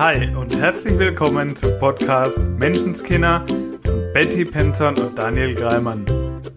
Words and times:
Hi 0.00 0.34
und 0.34 0.56
herzlich 0.56 0.98
willkommen 0.98 1.54
zum 1.54 1.78
Podcast 1.78 2.38
Menschenskinder 2.38 3.44
von 3.84 4.12
Betty 4.14 4.46
Penton 4.46 4.98
und 4.98 5.18
Daniel 5.18 5.54
Greimann. 5.54 6.06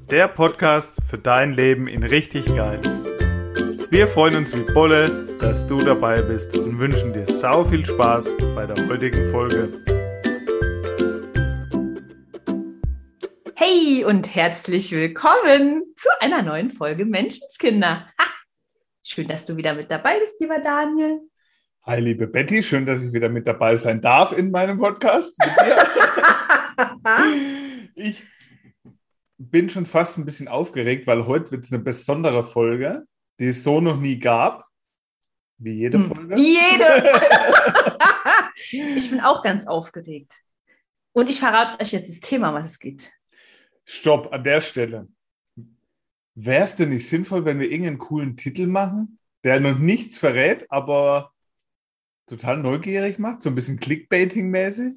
Der 0.10 0.30
Podcast 0.30 0.96
für 1.10 1.18
dein 1.18 1.52
Leben 1.54 1.90
in 1.90 2.04
richtig 2.04 2.46
geil. 2.56 2.80
Wir 3.90 4.08
freuen 4.08 4.38
uns 4.38 4.56
wie 4.56 4.62
Bolle, 4.74 5.28
dass 5.42 5.68
du 5.68 5.76
dabei 5.76 6.22
bist 6.22 6.58
und 6.58 6.80
wünschen 6.80 7.12
dir 7.12 7.26
sau 7.26 7.66
viel 7.66 7.86
Spaß 7.86 8.30
bei 8.56 8.66
der 8.66 8.88
heutigen 8.88 9.30
Folge. 9.30 9.74
Hey 13.56 14.06
und 14.06 14.34
herzlich 14.34 14.90
willkommen 14.94 15.84
zu 15.98 16.08
einer 16.22 16.44
neuen 16.44 16.70
Folge 16.70 17.04
Menschenskinder. 17.04 18.08
Ha! 18.18 18.26
Schön, 19.02 19.28
dass 19.28 19.44
du 19.44 19.58
wieder 19.58 19.74
mit 19.74 19.92
dabei 19.92 20.18
bist, 20.20 20.40
lieber 20.40 20.60
Daniel. 20.60 21.20
Hi, 21.86 22.00
liebe 22.00 22.28
Betty, 22.28 22.64
schön, 22.64 22.86
dass 22.86 23.02
ich 23.02 23.12
wieder 23.12 23.28
mit 23.28 23.46
dabei 23.46 23.76
sein 23.76 24.00
darf 24.00 24.32
in 24.32 24.52
meinem 24.52 24.78
Podcast. 24.78 25.36
ich 27.96 28.24
bin 29.38 29.70
schon 29.70 29.86
fast 29.86 30.18
ein 30.18 30.24
bisschen 30.24 30.48
aufgeregt, 30.48 31.06
weil 31.08 31.28
heute 31.28 31.52
wird 31.52 31.66
es 31.66 31.74
eine 31.74 31.84
besondere 31.84 32.46
Folge, 32.46 33.04
die 33.38 33.48
es 33.48 33.66
so 33.66 33.82
noch 33.82 34.00
nie 34.00 34.18
gab. 34.18 34.66
Wie 35.58 35.74
jede 35.74 35.98
Hm, 35.98 36.06
Folge. 36.06 36.38
Wie 36.38 36.54
jede. 36.54 37.04
ich 38.98 39.10
bin 39.10 39.20
auch 39.20 39.44
ganz 39.44 39.68
aufgeregt. 39.68 40.42
Und 41.12 41.30
ich 41.30 41.42
verrate 41.42 41.84
euch 41.84 41.92
jetzt 41.92 42.10
das 42.10 42.22
Thema, 42.22 42.52
um 42.52 42.56
was 42.56 42.66
es 42.66 42.80
geht. 42.80 43.12
Stopp 43.84 44.32
an 44.32 44.46
der 44.46 44.62
Stelle. 44.62 45.10
Wäre 46.34 46.64
es 46.64 46.78
denn 46.78 46.88
nicht 46.90 47.10
sinnvoll, 47.10 47.44
wenn 47.44 47.60
wir 47.60 47.70
irgendeinen 47.70 47.98
coolen 47.98 48.38
Titel 48.38 48.68
machen, 48.68 49.20
der 49.44 49.60
noch 49.60 49.78
nichts 49.78 50.18
verrät, 50.18 50.72
aber 50.72 51.33
total 52.28 52.58
neugierig 52.58 53.20
macht, 53.20 53.42
so 53.42 53.50
ein 53.50 53.56
bisschen 53.56 53.80
Clickbaiting-mäßig? 53.80 54.94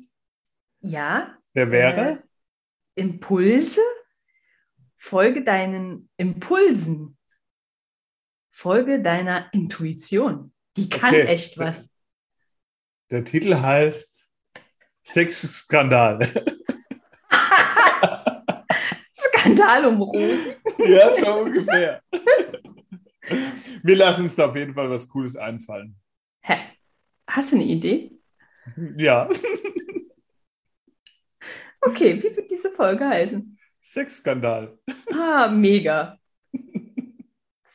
Ja, 0.81 1.37
Der 1.55 1.71
wäre? 1.71 2.11
Äh, 2.11 2.19
Impulse. 3.01 3.81
Folge 4.97 5.45
deinen 5.45 6.09
Impulsen. 6.17 7.17
Folge 8.51 9.03
deiner 9.03 9.53
Intuition. 9.53 10.53
Die 10.77 10.89
kann 10.89 11.11
Okay. 11.11 11.23
echt 11.27 11.59
was. 11.59 11.91
Der 13.11 13.25
Titel 13.25 13.55
heißt 13.55 14.27
Sexskandal. 15.05 16.19
Skandal 19.19 19.87
um 19.87 20.01
Rosen. 20.03 20.55
ja, 20.79 21.15
so 21.17 21.39
ungefähr. 21.41 22.03
Wir 23.83 23.97
lassen 23.97 24.25
uns 24.25 24.37
da 24.37 24.47
auf 24.49 24.57
jeden 24.57 24.75
Fall 24.75 24.91
was 24.91 25.09
Cooles 25.09 25.37
einfallen. 25.37 25.97
Hä? 26.43 26.59
Hast 27.37 27.53
du 27.53 27.57
eine 27.57 27.67
Idee? 27.67 28.13
Ja, 28.97 29.29
Okay, 31.83 32.21
wie 32.21 32.35
wird 32.35 32.51
diese 32.51 32.71
Folge 32.71 33.07
heißen? 33.07 33.59
Sexskandal. 33.83 34.79
Ah, 35.13 35.49
mega. 35.49 36.19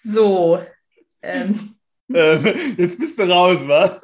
So. 0.01 0.63
Ähm. 1.21 1.75
Ähm, 2.13 2.75
jetzt 2.77 2.99
bist 2.99 3.17
du 3.17 3.23
raus, 3.23 3.65
wa? 3.65 4.01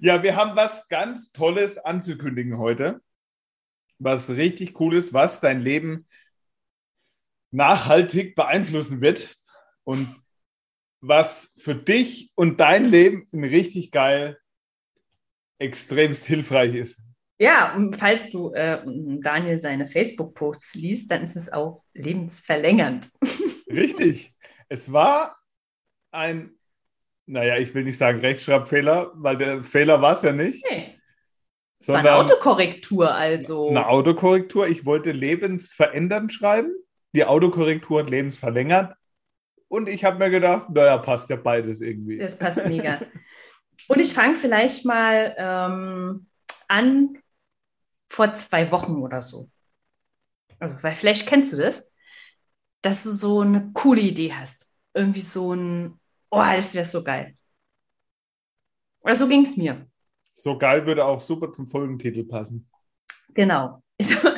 Ja, 0.00 0.22
wir 0.22 0.36
haben 0.36 0.54
was 0.54 0.86
ganz 0.86 1.32
Tolles 1.32 1.76
anzukündigen 1.76 2.56
heute. 2.58 3.00
Was 3.98 4.30
richtig 4.30 4.74
Cooles, 4.74 5.12
was 5.12 5.40
dein 5.40 5.60
Leben 5.60 6.06
nachhaltig 7.50 8.36
beeinflussen 8.36 9.00
wird 9.00 9.34
und 9.82 10.06
was 11.02 11.52
für 11.58 11.74
dich 11.74 12.30
und 12.34 12.60
dein 12.60 12.86
Leben 12.86 13.28
richtig 13.32 13.90
geil, 13.90 14.38
extremst 15.58 16.24
hilfreich 16.24 16.74
ist. 16.74 16.98
Ja, 17.38 17.74
und 17.74 17.96
falls 17.96 18.30
du 18.30 18.52
äh, 18.52 18.82
Daniel 19.20 19.58
seine 19.58 19.86
Facebook-Posts 19.86 20.76
liest, 20.76 21.10
dann 21.10 21.24
ist 21.24 21.36
es 21.36 21.52
auch 21.52 21.82
lebensverlängernd. 21.92 23.10
Richtig. 23.68 24.32
Es 24.68 24.92
war 24.92 25.36
ein, 26.12 26.52
naja, 27.26 27.58
ich 27.58 27.74
will 27.74 27.82
nicht 27.84 27.98
sagen 27.98 28.20
Rechtschreibfehler, 28.20 29.10
weil 29.14 29.38
der 29.38 29.62
Fehler 29.62 30.00
war 30.00 30.12
es 30.12 30.22
ja 30.22 30.32
nicht, 30.32 30.64
Nee, 30.70 31.00
es 31.80 31.88
war 31.88 31.98
eine 31.98 32.14
Autokorrektur, 32.14 33.12
also. 33.12 33.68
eine 33.70 33.88
Autokorrektur. 33.88 34.68
Ich 34.68 34.86
wollte 34.86 35.10
lebensverändernd 35.10 36.32
schreiben. 36.32 36.72
Die 37.12 37.24
Autokorrektur 37.24 38.02
hat 38.02 38.10
lebensverlängert. 38.10 38.94
Und 39.72 39.88
ich 39.88 40.04
habe 40.04 40.18
mir 40.18 40.28
gedacht, 40.28 40.68
naja, 40.68 40.98
passt 40.98 41.30
ja 41.30 41.36
beides 41.36 41.80
irgendwie. 41.80 42.18
Das 42.18 42.38
passt 42.38 42.66
mega. 42.66 43.00
Und 43.88 44.00
ich 44.00 44.12
fange 44.12 44.36
vielleicht 44.36 44.84
mal 44.84 45.34
ähm, 45.38 46.26
an 46.68 47.18
vor 48.10 48.34
zwei 48.34 48.70
Wochen 48.70 48.96
oder 48.96 49.22
so. 49.22 49.48
Also, 50.58 50.76
weil 50.82 50.94
vielleicht 50.94 51.26
kennst 51.26 51.54
du 51.54 51.56
das, 51.56 51.90
dass 52.82 53.02
du 53.02 53.12
so 53.12 53.40
eine 53.40 53.70
coole 53.72 54.02
Idee 54.02 54.34
hast. 54.34 54.76
Irgendwie 54.92 55.22
so 55.22 55.54
ein, 55.54 55.98
oh, 56.28 56.42
das 56.42 56.74
wäre 56.74 56.84
so 56.84 57.02
geil. 57.02 57.34
Oder 59.00 59.14
so 59.14 59.26
ging 59.26 59.40
es 59.40 59.56
mir. 59.56 59.86
So 60.34 60.58
geil 60.58 60.84
würde 60.84 61.02
auch 61.02 61.22
super 61.22 61.50
zum 61.50 61.66
Folgentitel 61.66 62.24
passen. 62.24 62.68
Genau. 63.32 63.82
Ich 63.96 64.08
so, 64.08 64.16
habe 64.22 64.36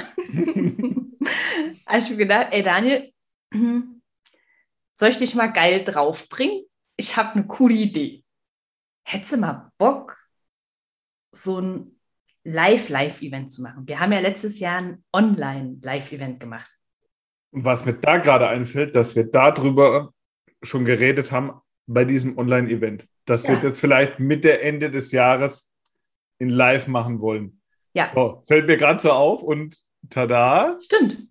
ich 1.99 2.11
mir 2.11 2.17
gedacht, 2.19 2.49
ey 2.53 2.63
Daniel, 2.63 3.13
soll 4.95 5.09
ich 5.11 5.17
dich 5.19 5.35
mal 5.35 5.49
geil 5.49 5.85
draufbringen? 5.85 6.65
Ich 6.97 7.17
habe 7.17 7.35
eine 7.35 7.47
coole 7.47 7.75
Idee. 7.75 8.25
Hättest 9.05 9.33
du 9.33 9.37
mal 9.37 9.71
Bock, 9.79 10.17
so 11.33 11.61
ein 11.61 12.01
Live-Live-Event 12.45 13.51
zu 13.51 13.63
machen? 13.63 13.87
Wir 13.87 14.01
haben 14.01 14.13
ja 14.13 14.21
letztes 14.21 14.61
Jahr 14.61 14.81
ein 14.81 15.05
Online-Live-Event 15.13 16.41
gemacht. 16.41 16.71
Und 17.51 17.65
was 17.65 17.85
mir 17.85 17.95
da 17.95 18.19
gerade 18.19 18.49
einfällt, 18.49 18.97
dass 18.97 19.15
wir 19.15 19.25
darüber 19.31 20.13
schon 20.63 20.85
geredet 20.85 21.31
haben 21.33 21.61
bei 21.87 22.05
diesem 22.05 22.39
Online-Event. 22.39 23.07
Wir 23.27 23.37
Ja. 23.37 23.57
das 23.57 23.79
vielleicht 23.79 24.19
Mitte, 24.21 24.61
Ende 24.61 24.91
des 24.91 25.13
Jahres 25.13 25.69
in 26.39 26.49
Live 26.51 26.89
machen 26.89 27.21
wollen. 27.21 27.61
Ja, 27.95 28.07
So, 28.07 28.43
fällt 28.47 28.67
mir 28.67 28.77
gerade 28.77 29.01
so 29.01 29.13
auf 29.13 29.43
und 29.43 29.79
tada. 30.11 30.79
stimmt. 30.81 31.27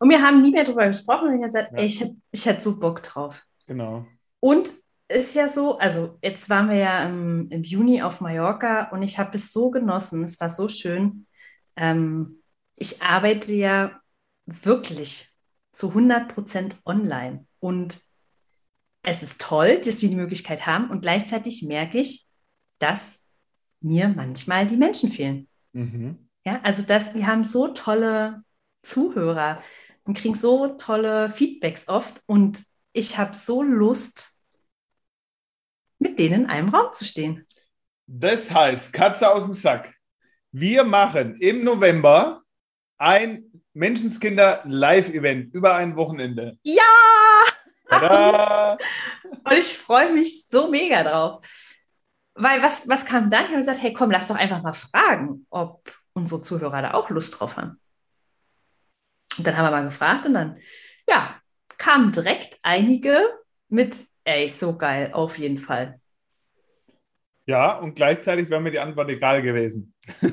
Und 0.00 0.08
wir 0.08 0.22
haben 0.22 0.40
nie 0.42 0.50
mehr 0.50 0.64
darüber 0.64 0.86
gesprochen 0.86 1.28
und 1.28 1.34
ich 1.34 1.42
habe 1.42 1.46
gesagt, 1.46 1.72
Ja. 1.72 1.78
ey, 1.78 1.86
ich 1.86 2.00
hätte 2.00 2.16
ich 2.32 2.46
hätt 2.46 2.62
so 2.62 2.78
Bock 2.78 3.02
drauf. 3.02 3.42
Genau. 3.66 4.06
Und 4.40 4.68
ist 5.08 5.34
ja 5.34 5.48
so, 5.48 5.76
also 5.78 6.18
jetzt 6.22 6.48
waren 6.48 6.68
wir 6.68 6.76
ja 6.76 7.04
im, 7.04 7.48
im 7.50 7.62
Juni 7.62 8.00
auf 8.00 8.20
Mallorca 8.20 8.88
und 8.90 9.02
ich 9.02 9.18
habe 9.18 9.36
es 9.36 9.52
so 9.52 9.70
genossen, 9.70 10.24
es 10.24 10.40
war 10.40 10.48
so 10.48 10.68
schön. 10.68 11.26
Ähm, 11.76 12.42
ich 12.76 13.02
arbeite 13.02 13.52
ja 13.52 14.00
wirklich 14.46 15.28
zu 15.72 15.92
100% 15.92 16.76
online 16.86 17.46
und 17.58 18.00
es 19.02 19.22
ist 19.22 19.40
toll, 19.40 19.78
dass 19.78 20.00
wir 20.00 20.08
die 20.08 20.16
Möglichkeit 20.16 20.66
haben 20.66 20.90
und 20.90 21.02
gleichzeitig 21.02 21.62
merke 21.62 21.98
ich, 21.98 22.26
dass 22.78 23.20
mir 23.80 24.08
manchmal 24.08 24.66
die 24.66 24.76
Menschen 24.76 25.10
fehlen. 25.10 25.48
Mhm. 25.72 26.28
Ja, 26.44 26.60
also 26.62 26.82
das, 26.82 27.14
wir 27.14 27.26
haben 27.26 27.44
so 27.44 27.68
tolle 27.68 28.42
Zuhörer 28.82 29.62
und 30.04 30.16
kriegen 30.16 30.34
so 30.34 30.68
tolle 30.76 31.30
Feedbacks 31.30 31.88
oft 31.88 32.22
und 32.26 32.64
ich 32.92 33.18
habe 33.18 33.36
so 33.36 33.62
Lust, 33.62 34.40
mit 35.98 36.18
denen 36.18 36.42
in 36.42 36.50
einem 36.50 36.68
Raum 36.70 36.92
zu 36.92 37.04
stehen. 37.04 37.46
Das 38.06 38.50
heißt, 38.50 38.92
Katze 38.92 39.30
aus 39.30 39.44
dem 39.44 39.54
Sack. 39.54 39.94
Wir 40.50 40.82
machen 40.82 41.36
im 41.36 41.62
November 41.62 42.42
ein 42.98 43.44
Menschenskinder 43.72 44.62
Live-Event 44.64 45.54
über 45.54 45.76
ein 45.76 45.94
Wochenende. 45.94 46.58
Ja! 46.62 46.82
Tada! 47.88 48.78
Und 49.44 49.52
ich 49.52 49.78
freue 49.78 50.12
mich 50.12 50.46
so 50.48 50.68
mega 50.68 51.04
drauf. 51.04 51.46
Weil 52.34 52.62
was, 52.62 52.88
was 52.88 53.04
kam 53.04 53.30
dann? 53.30 53.44
Ich 53.44 53.48
habe 53.48 53.58
gesagt, 53.58 53.82
hey 53.82 53.92
komm, 53.92 54.10
lass 54.10 54.26
doch 54.26 54.36
einfach 54.36 54.62
mal 54.62 54.72
fragen, 54.72 55.46
ob 55.50 55.92
unsere 56.12 56.42
Zuhörer 56.42 56.82
da 56.82 56.94
auch 56.94 57.10
Lust 57.10 57.38
drauf 57.38 57.56
haben. 57.56 57.80
Und 59.40 59.46
dann 59.46 59.56
haben 59.56 59.64
wir 59.64 59.70
mal 59.70 59.84
gefragt 59.84 60.26
und 60.26 60.34
dann, 60.34 60.58
ja, 61.08 61.34
kamen 61.78 62.12
direkt 62.12 62.58
einige 62.62 63.18
mit, 63.70 63.96
ey, 64.24 64.50
so 64.50 64.76
geil, 64.76 65.12
auf 65.14 65.38
jeden 65.38 65.56
Fall. 65.56 65.98
Ja, 67.46 67.78
und 67.78 67.94
gleichzeitig 67.94 68.50
wäre 68.50 68.60
mir 68.60 68.70
die 68.70 68.80
Antwort 68.80 69.08
egal 69.08 69.40
gewesen. 69.40 69.94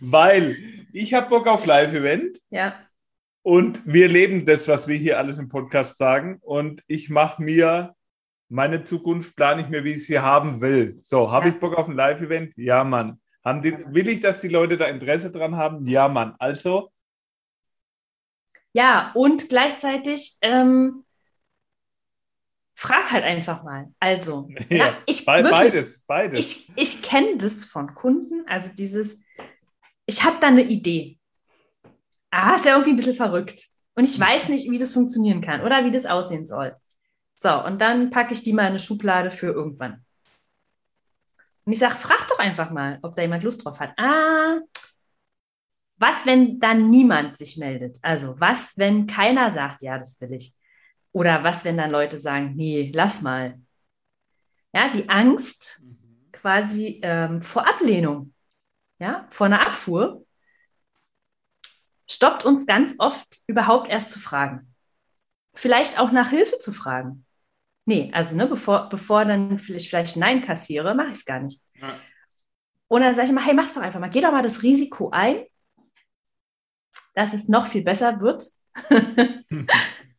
Weil 0.00 0.56
ich 0.92 1.14
habe 1.14 1.28
Bock 1.28 1.46
auf 1.46 1.66
Live-Event 1.66 2.40
Ja, 2.50 2.74
und 3.42 3.80
wir 3.86 4.08
leben 4.08 4.44
das, 4.44 4.66
was 4.66 4.88
wir 4.88 4.96
hier 4.96 5.18
alles 5.18 5.38
im 5.38 5.48
Podcast 5.48 5.98
sagen. 5.98 6.38
Und 6.40 6.82
ich 6.88 7.10
mache 7.10 7.40
mir 7.40 7.94
meine 8.48 8.82
Zukunft, 8.82 9.36
plane 9.36 9.62
ich 9.62 9.68
mir, 9.68 9.84
wie 9.84 9.92
ich 9.92 10.04
sie 10.04 10.18
haben 10.18 10.60
will. 10.60 10.98
So, 11.02 11.30
habe 11.30 11.46
Ja. 11.46 11.54
ich 11.54 11.60
Bock 11.60 11.76
auf 11.76 11.86
ein 11.86 11.94
Live-Event? 11.94 12.54
Ja, 12.56 12.82
Mann. 12.82 13.20
Haben 13.46 13.62
die, 13.62 13.76
will 13.94 14.08
ich, 14.08 14.18
dass 14.18 14.40
die 14.40 14.48
Leute 14.48 14.76
da 14.76 14.86
Interesse 14.86 15.30
dran 15.30 15.56
haben? 15.56 15.86
Ja, 15.86 16.08
Mann. 16.08 16.34
Also, 16.40 16.90
Ja, 18.72 19.12
und 19.14 19.48
gleichzeitig 19.48 20.36
ähm, 20.42 21.04
frag 22.74 23.12
halt 23.12 23.22
einfach 23.22 23.62
mal. 23.62 23.86
Also, 24.00 24.48
Ja, 24.68 24.76
ja, 24.76 24.98
ich, 25.06 25.24
Be 25.24 25.32
wirklich, 25.32 25.50
beides, 25.52 26.00
beides. 26.08 26.40
ich, 26.40 26.72
ich 26.74 27.02
kenne 27.02 27.36
das 27.36 27.64
von 27.64 27.94
Kunden, 27.94 28.44
also 28.48 28.70
dieses, 28.76 29.20
ich 30.06 30.24
habe 30.24 30.38
da 30.40 30.48
eine 30.48 30.64
Idee. 30.64 31.20
Ah, 32.32 32.56
ist 32.56 32.64
ja 32.64 32.72
irgendwie 32.72 32.90
ein 32.90 32.96
bisschen 32.96 33.14
verrückt. 33.14 33.64
Und 33.94 34.08
ich 34.08 34.18
weiß 34.18 34.48
nicht, 34.48 34.68
wie 34.72 34.78
das 34.78 34.92
funktionieren 34.92 35.40
kann 35.40 35.62
oder 35.62 35.84
wie 35.84 35.92
das 35.92 36.04
aussehen 36.04 36.46
soll. 36.46 36.74
So, 37.36 37.64
und 37.64 37.80
dann 37.80 38.10
packe 38.10 38.32
ich 38.32 38.42
die 38.42 38.52
mal 38.52 38.62
in 38.62 38.68
eine 38.70 38.80
Schublade 38.80 39.30
für 39.30 39.46
irgendwann. 39.46 40.04
Und 41.66 41.72
ich 41.72 41.78
sage, 41.80 41.96
frag 41.96 42.26
doch 42.28 42.38
einfach 42.38 42.70
mal, 42.70 43.00
ob 43.02 43.16
da 43.16 43.22
jemand 43.22 43.42
Lust 43.42 43.64
drauf 43.64 43.80
hat. 43.80 43.92
Ah, 43.98 44.60
was, 45.98 46.26
wenn 46.26 46.60
dann 46.60 46.90
niemand 46.90 47.36
sich 47.36 47.56
meldet? 47.56 47.98
Also, 48.02 48.38
was, 48.38 48.78
wenn 48.78 49.06
keiner 49.06 49.52
sagt, 49.52 49.82
ja, 49.82 49.98
das 49.98 50.20
will 50.20 50.32
ich? 50.32 50.54
Oder 51.12 51.42
was, 51.42 51.64
wenn 51.64 51.76
dann 51.76 51.90
Leute 51.90 52.18
sagen, 52.18 52.54
nee, 52.54 52.92
lass 52.94 53.22
mal? 53.22 53.58
Ja, 54.72 54.90
die 54.90 55.08
Angst 55.08 55.84
quasi 56.32 57.00
ähm, 57.02 57.40
vor 57.40 57.66
Ablehnung, 57.66 58.32
ja, 58.98 59.26
vor 59.30 59.46
einer 59.46 59.66
Abfuhr, 59.66 60.24
stoppt 62.06 62.44
uns 62.44 62.66
ganz 62.66 62.94
oft 62.98 63.40
überhaupt 63.48 63.90
erst 63.90 64.10
zu 64.10 64.20
fragen. 64.20 64.72
Vielleicht 65.54 65.98
auch 65.98 66.12
nach 66.12 66.30
Hilfe 66.30 66.58
zu 66.58 66.72
fragen. 66.72 67.25
Nee, 67.88 68.10
also 68.12 68.34
ne, 68.34 68.48
bevor, 68.48 68.88
bevor 68.88 69.24
dann 69.24 69.60
vielleicht, 69.60 69.88
vielleicht 69.88 70.16
Nein 70.16 70.42
kassiere, 70.42 70.94
mache 70.94 71.08
ich 71.08 71.18
es 71.18 71.24
gar 71.24 71.38
nicht. 71.38 71.62
Ja. 71.80 71.98
Und 72.88 73.00
dann 73.00 73.14
sage 73.14 73.28
ich 73.28 73.32
mal, 73.34 73.44
hey, 73.44 73.54
mach's 73.54 73.74
doch 73.74 73.82
einfach 73.82 74.00
mal. 74.00 74.10
Geh 74.10 74.20
doch 74.20 74.32
mal 74.32 74.42
das 74.42 74.64
Risiko 74.64 75.10
ein, 75.10 75.44
dass 77.14 77.32
es 77.32 77.48
noch 77.48 77.68
viel 77.68 77.82
besser 77.82 78.20
wird, 78.20 78.44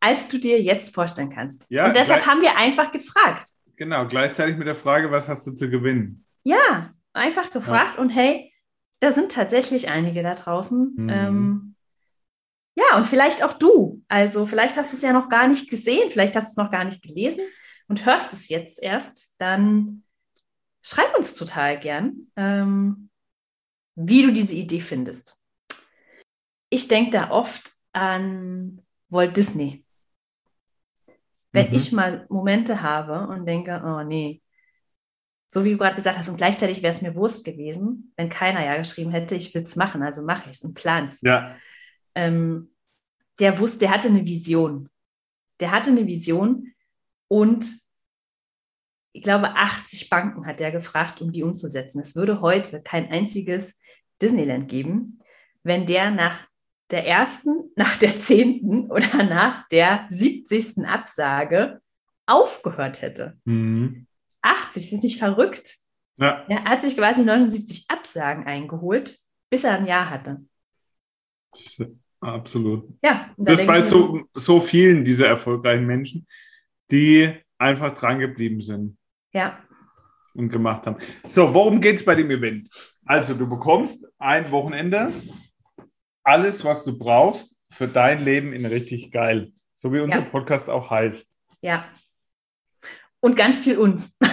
als 0.00 0.28
du 0.28 0.38
dir 0.38 0.62
jetzt 0.62 0.94
vorstellen 0.94 1.30
kannst. 1.30 1.70
Ja, 1.70 1.88
Und 1.88 1.96
deshalb 1.96 2.26
haben 2.26 2.40
wir 2.40 2.56
einfach 2.56 2.90
gefragt. 2.90 3.48
Genau, 3.76 4.06
gleichzeitig 4.06 4.56
mit 4.56 4.66
der 4.66 4.74
Frage, 4.74 5.10
was 5.10 5.28
hast 5.28 5.46
du 5.46 5.52
zu 5.52 5.68
gewinnen? 5.68 6.24
Ja, 6.44 6.94
einfach 7.12 7.50
gefragt 7.50 7.98
und 7.98 8.08
hey, 8.08 8.50
da 9.00 9.10
sind 9.12 9.30
tatsächlich 9.30 9.88
einige 9.88 10.22
da 10.22 10.34
draußen. 10.34 10.94
Mhm. 10.96 11.08
Ähm, 11.10 11.74
ja, 12.74 12.96
und 12.96 13.06
vielleicht 13.06 13.44
auch 13.44 13.52
du. 13.52 14.02
Also 14.08 14.46
vielleicht 14.46 14.76
hast 14.78 14.92
du 14.92 14.96
es 14.96 15.02
ja 15.02 15.12
noch 15.12 15.28
gar 15.28 15.48
nicht 15.48 15.68
gesehen, 15.68 16.10
vielleicht 16.10 16.34
hast 16.34 16.46
du 16.46 16.50
es 16.60 16.64
noch 16.64 16.70
gar 16.70 16.84
nicht 16.84 17.02
gelesen 17.02 17.42
und 17.88 18.06
hörst 18.06 18.32
es 18.32 18.48
jetzt 18.48 18.82
erst. 18.82 19.34
Dann 19.38 20.04
schreib 20.82 21.16
uns 21.18 21.34
total 21.34 21.78
gern, 21.80 22.28
ähm, 22.36 23.10
wie 23.96 24.22
du 24.22 24.32
diese 24.32 24.54
Idee 24.54 24.80
findest. 24.80 25.40
Ich 26.70 26.88
denke 26.88 27.10
da 27.12 27.30
oft 27.30 27.72
an 27.92 28.82
Walt 29.08 29.36
Disney. 29.36 29.84
Wenn 31.52 31.68
Mhm. 31.68 31.74
ich 31.74 31.92
mal 31.92 32.26
Momente 32.28 32.82
habe 32.82 33.26
und 33.28 33.46
denke, 33.46 33.82
oh 33.84 34.02
nee, 34.04 34.42
so 35.50 35.64
wie 35.64 35.72
du 35.72 35.78
gerade 35.78 35.96
gesagt 35.96 36.18
hast, 36.18 36.28
und 36.28 36.36
gleichzeitig 36.36 36.82
wäre 36.82 36.92
es 36.92 37.00
mir 37.00 37.14
Wurst 37.14 37.44
gewesen, 37.44 38.12
wenn 38.16 38.28
keiner 38.28 38.62
ja 38.62 38.76
geschrieben 38.76 39.10
hätte, 39.10 39.34
ich 39.34 39.54
will 39.54 39.62
es 39.62 39.76
machen, 39.76 40.02
also 40.02 40.22
mache 40.22 40.50
ich 40.50 40.56
es 40.56 40.62
und 40.62 40.74
plan's. 40.74 41.20
Ja, 41.22 41.56
Ähm, 42.14 42.70
der 43.40 43.58
wusste, 43.58 43.78
der 43.78 43.90
hatte 43.90 44.08
eine 44.08 44.24
Vision. 44.26 44.90
Der 45.60 45.70
hatte 45.70 45.90
eine 45.90 46.06
Vision 46.06 46.72
und 47.28 47.78
ich 49.12 49.22
glaube, 49.22 49.56
80 49.56 50.10
Banken 50.10 50.46
hat 50.46 50.60
er 50.60 50.70
gefragt, 50.70 51.20
um 51.20 51.32
die 51.32 51.42
umzusetzen. 51.42 52.00
Es 52.00 52.14
würde 52.14 52.40
heute 52.40 52.82
kein 52.82 53.10
einziges 53.10 53.78
Disneyland 54.20 54.68
geben, 54.68 55.20
wenn 55.62 55.86
der 55.86 56.10
nach 56.10 56.46
der 56.90 57.06
ersten, 57.06 57.70
nach 57.76 57.96
der 57.96 58.16
zehnten 58.18 58.90
oder 58.90 59.22
nach 59.24 59.66
der 59.68 60.06
70. 60.10 60.86
Absage 60.86 61.80
aufgehört 62.26 63.02
hätte. 63.02 63.38
mhm. 63.44 64.06
80, 64.42 64.84
das 64.84 64.92
ist 64.92 65.02
nicht 65.02 65.18
verrückt. 65.18 65.76
ja. 66.16 66.44
Er 66.48 66.64
hat 66.64 66.80
sich 66.80 66.96
quasi 66.96 67.24
79 67.24 67.86
Absagen 67.88 68.44
eingeholt, 68.44 69.18
bis 69.50 69.64
er 69.64 69.78
ein 69.78 69.86
Jahr 69.86 70.08
hatte. 70.08 70.44
absolut. 72.20 72.88
Ja, 73.02 73.34
da 73.36 73.52
Das 73.52 73.66
bei 73.66 73.80
so, 73.80 74.22
so 74.32 74.60
vielen 74.60 75.04
dieser 75.04 75.26
erfolgreichen 75.26 75.86
Menschen, 75.86 76.26
die 76.90 77.34
einfach 77.58 77.94
dran 77.94 78.18
geblieben 78.18 78.60
sind 78.60 78.96
ja, 79.32 79.58
und 80.34 80.50
gemacht 80.50 80.86
haben. 80.86 80.96
So, 81.28 81.52
worum 81.52 81.80
geht 81.80 81.96
es 81.96 82.04
bei 82.04 82.14
dem 82.14 82.30
Event? 82.30 82.70
Also, 83.04 83.34
du 83.34 83.48
bekommst 83.48 84.06
ein 84.18 84.50
Wochenende 84.50 85.12
alles, 86.22 86.62
was 86.64 86.84
du 86.84 86.96
brauchst 86.96 87.58
für 87.70 87.88
dein 87.88 88.24
Leben 88.24 88.52
in 88.52 88.66
richtig 88.66 89.10
geil. 89.10 89.52
So 89.74 89.92
wie 89.92 90.00
unser 90.00 90.18
Ja. 90.20 90.24
Podcast 90.24 90.68
auch 90.68 90.90
heißt. 90.90 91.36
ja. 91.62 91.84
Und 93.20 93.36
ganz 93.36 93.60
viel 93.60 93.78
uns. 93.78 94.16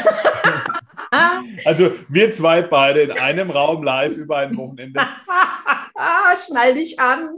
Also, 1.63 1.93
wir 2.09 2.29
zwei 2.31 2.61
beide 2.61 3.01
in 3.03 3.11
einem 3.11 3.49
Raum 3.49 3.83
live 3.83 4.17
über 4.17 4.37
ein 4.37 4.57
Wochenende. 4.57 4.99
Schnall 6.45 6.73
dich 6.73 6.99
an. 6.99 7.29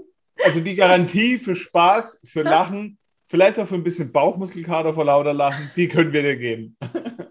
Also, 0.43 0.61
die 0.61 0.75
Garantie 0.75 1.37
für 1.37 1.55
Spaß, 1.55 2.21
für 2.25 2.41
Lachen, 2.41 2.97
vielleicht 3.27 3.59
auch 3.59 3.67
für 3.67 3.75
ein 3.75 3.83
bisschen 3.83 4.11
Bauchmuskelkater 4.11 4.93
vor 4.93 5.05
lauter 5.05 5.33
Lachen, 5.33 5.71
die 5.75 5.87
können 5.87 6.13
wir 6.13 6.21
dir 6.23 6.35
geben. 6.37 6.77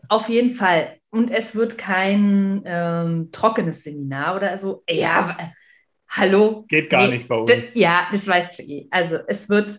Auf 0.09 0.29
jeden 0.29 0.53
Fall. 0.53 0.99
Und 1.11 1.31
es 1.31 1.55
wird 1.57 1.79
kein 1.79 2.63
ähm, 2.65 3.31
trockenes 3.33 3.83
Seminar 3.85 4.37
oder 4.37 4.57
so. 4.59 4.85
Ja, 4.89 5.37
hallo. 6.09 6.65
Geht 6.69 6.91
gar 6.91 7.07
Nee, 7.09 7.15
nicht 7.17 7.29
bei 7.29 7.37
uns. 7.37 7.75
ja, 7.75 8.07
das 8.13 8.27
weißt 8.29 8.59
du 8.59 8.63
eh. 8.65 8.87
Also 8.91 9.19
es 9.27 9.49
wird, 9.49 9.79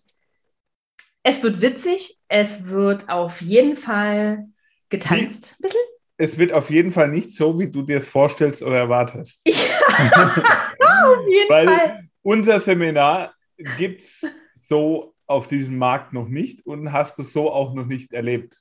es 1.24 1.44
wird 1.44 1.62
witzig, 1.62 2.18
es 2.28 2.66
wird 2.68 3.10
auf 3.10 3.42
jeden 3.42 3.76
Fall 3.76 4.46
getanzt. 4.90 5.56
Ein 5.60 5.62
bisschen. 5.62 5.82
Es 6.20 6.38
wird 6.40 6.52
auf 6.52 6.72
jeden 6.72 6.92
Fall 6.92 7.10
nicht 7.10 7.32
so, 7.32 7.60
wie 7.60 7.70
du 7.70 7.84
dir 7.84 7.98
es 7.98 8.08
vorstellst 8.08 8.64
oder 8.64 8.78
erwartest. 8.78 9.42
auf 9.48 11.28
jeden 11.30 11.50
Weil 11.50 11.68
Fall. 11.68 12.04
unser 12.24 12.60
Seminar 12.60 13.34
gibt 13.78 14.02
es 14.02 14.26
so 14.68 15.14
auf 15.28 15.48
diesem 15.48 15.78
Markt 15.78 16.14
noch 16.14 16.28
nicht 16.28 16.66
und 16.66 16.92
hast 16.92 17.20
du 17.20 17.24
so 17.24 17.52
auch 17.52 17.74
noch 17.74 17.86
nicht 17.86 18.14
erlebt. 18.14 18.58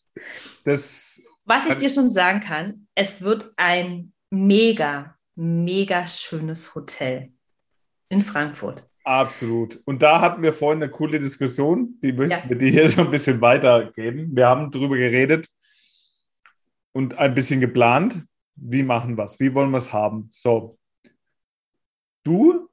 Das, 0.64 1.20
Was 1.44 1.66
ich 1.68 1.76
dir 1.76 1.90
schon 1.90 2.12
sagen 2.12 2.40
kann, 2.40 2.86
es 2.94 3.22
wird 3.22 3.50
ein 3.56 4.12
mega, 4.30 5.16
mega 5.36 6.06
schönes 6.08 6.74
Hotel 6.74 7.32
in 8.08 8.22
Frankfurt. 8.24 8.84
absolut. 9.04 9.80
Und 9.84 10.02
da 10.02 10.20
hatten 10.20 10.42
wir 10.42 10.52
vorhin 10.52 10.82
eine 10.82 10.90
coole 10.90 11.20
Diskussion, 11.20 11.94
die 12.02 12.12
möchten 12.12 12.30
Ja. 12.32 12.48
wir 12.48 12.56
dir 12.58 12.70
hier 12.70 12.88
so 12.88 13.02
ein 13.02 13.10
bisschen 13.10 13.40
weitergeben. 13.40 14.34
Wir 14.34 14.48
haben 14.48 14.70
drüber 14.72 14.96
geredet 14.96 15.46
und 16.92 17.14
ein 17.18 17.34
bisschen 17.34 17.60
geplant. 17.60 18.24
Wie 18.56 18.82
machen 18.82 19.16
wir 19.16 19.24
es? 19.24 19.38
Wie 19.38 19.52
wollen 19.54 19.70
wir 19.70 19.78
es 19.78 19.92
haben? 19.92 20.28
So. 20.32 20.70
Du, 22.24 22.68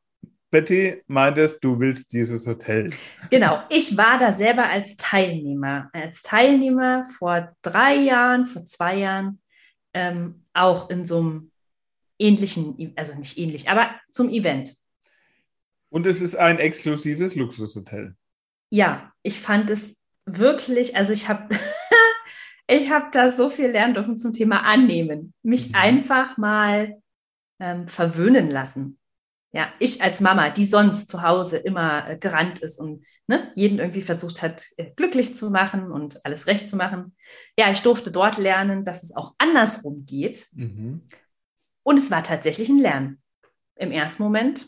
Betty, 0.53 1.01
meintest, 1.07 1.63
du 1.63 1.79
willst 1.79 2.13
dieses 2.13 2.45
Hotel. 2.45 2.93
Genau, 3.31 3.63
ich 3.69 3.97
war 3.97 4.19
da 4.19 4.33
selber 4.33 4.69
als 4.69 4.95
Teilnehmer. 4.97 5.89
Als 5.93 6.21
Teilnehmer 6.21 7.05
vor 7.17 7.51
drei 7.63 7.95
Jahren, 7.95 8.45
vor 8.45 8.63
zwei 8.67 8.97
Jahren, 8.99 9.41
ähm, 9.95 10.45
auch 10.53 10.91
in 10.91 11.05
so 11.07 11.17
einem 11.19 11.51
ähnlichen, 12.19 12.79
E- 12.79 12.93
also 12.95 13.15
nicht 13.15 13.39
ähnlich, 13.39 13.67
aber 13.67 13.95
zum 14.11 14.29
Event. 14.29 14.75
Und 15.89 16.05
es 16.05 16.21
ist 16.21 16.35
ein 16.35 16.59
exklusives 16.59 17.33
Luxushotel. 17.33 18.15
Ja, 18.69 19.11
ich 19.23 19.39
fand 19.39 19.71
es 19.71 19.97
wirklich, 20.27 20.95
also 20.95 21.13
ich 21.13 21.27
habe 21.29 21.49
ich 22.67 22.91
habe 22.91 23.07
da 23.11 23.31
so 23.31 23.49
viel 23.49 23.69
lernen 23.71 23.95
dürfen 23.95 24.19
zum 24.19 24.33
Thema 24.33 24.63
Annehmen. 24.65 25.33
Mich 25.41 25.69
Mhm. 25.69 25.75
einfach 25.75 26.37
mal 26.37 27.01
ähm, 27.59 27.87
verwöhnen 27.87 28.51
lassen. 28.51 28.99
Ja, 29.55 29.71
ich 29.77 30.01
als 30.01 30.19
Mama, 30.19 30.49
die 30.49 30.65
sonst 30.65 31.09
zu 31.09 31.21
Hause 31.21 31.57
immer 31.57 32.09
äh, 32.09 32.17
gerannt 32.17 32.59
ist 32.59 32.79
und 32.79 33.05
ne, 33.27 33.51
jeden 33.53 33.77
irgendwie 33.77 34.01
versucht 34.01 34.41
hat, 34.41 34.65
äh, 34.77 34.89
glücklich 34.95 35.35
zu 35.35 35.51
machen 35.51 35.91
und 35.91 36.25
alles 36.25 36.47
recht 36.47 36.67
zu 36.67 36.75
machen. 36.75 37.15
Ja, 37.57 37.69
ich 37.69 37.83
durfte 37.83 38.09
dort 38.11 38.39
lernen, 38.39 38.83
dass 38.83 39.03
es 39.03 39.15
auch 39.15 39.35
andersrum 39.37 40.05
geht. 40.07 40.47
Mhm. 40.53 41.01
Und 41.83 41.99
es 41.99 42.09
war 42.09 42.23
tatsächlich 42.23 42.67
ein 42.69 42.79
Lernen. 42.79 43.21
Im 43.75 43.91
ersten 43.91 44.23
Moment 44.23 44.67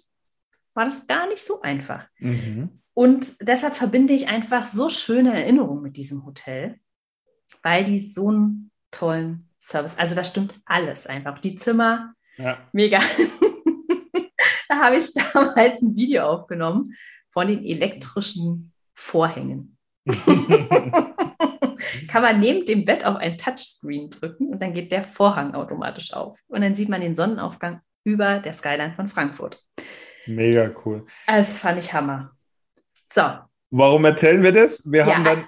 war 0.76 0.86
das 0.86 1.08
gar 1.08 1.28
nicht 1.30 1.44
so 1.44 1.62
einfach. 1.62 2.08
Mhm. 2.20 2.82
Und 2.94 3.36
deshalb 3.42 3.76
verbinde 3.76 4.14
ich 4.14 4.28
einfach 4.28 4.66
so 4.66 4.90
schöne 4.90 5.34
Erinnerungen 5.34 5.82
mit 5.82 5.98
diesem 5.98 6.26
Hotel, 6.28 6.80
weil 7.64 7.86
die 7.86 7.98
so 7.98 8.30
einen 8.30 8.72
tollen 8.92 9.50
Service, 9.60 9.98
also 9.98 10.14
da 10.14 10.24
stimmt 10.24 10.62
alles 10.66 11.08
einfach. 11.08 11.40
Die 11.40 11.56
Zimmer, 11.56 12.14
Ja. 12.38 12.70
mega. 12.72 13.00
da 14.70 14.76
habe 14.78 14.98
ich 14.98 15.14
damals 15.14 15.82
ein 15.82 15.96
Video 15.96 16.24
aufgenommen 16.24 16.94
von 17.32 17.48
den 17.48 17.64
elektrischen 17.64 18.72
Vorhängen. 18.94 19.78
Kann 22.08 22.22
man 22.22 22.40
neben 22.40 22.66
dem 22.66 22.86
Bett 22.86 23.04
auf 23.06 23.16
ein 23.18 23.38
Touchscreen 23.38 24.10
drücken 24.10 24.50
und 24.50 24.62
dann 24.62 24.74
geht 24.74 24.92
der 24.92 25.04
Vorhang 25.04 25.54
automatisch 25.54 26.14
auf. 26.14 26.40
Und 26.48 26.62
dann 26.62 26.76
sieht 26.76 26.90
man 26.90 27.02
den 27.02 27.16
Sonnenaufgang 27.16 27.82
über 28.04 28.40
der 28.40 28.54
Skyline 28.54 28.94
von 28.94 29.08
Frankfurt. 29.10 29.62
Mega 30.28 30.72
cool. 30.86 31.06
Das 31.28 31.60
fand 31.60 31.80
ich 31.80 31.94
Hammer. 31.94 32.32
So, 33.12 33.24
Warum 33.72 34.06
erzählen 34.06 34.42
wir 34.42 34.52
das? 34.52 34.84
Wir 34.90 35.06
Ja. 35.06 35.16
haben 35.16 35.24
dann 35.26 35.48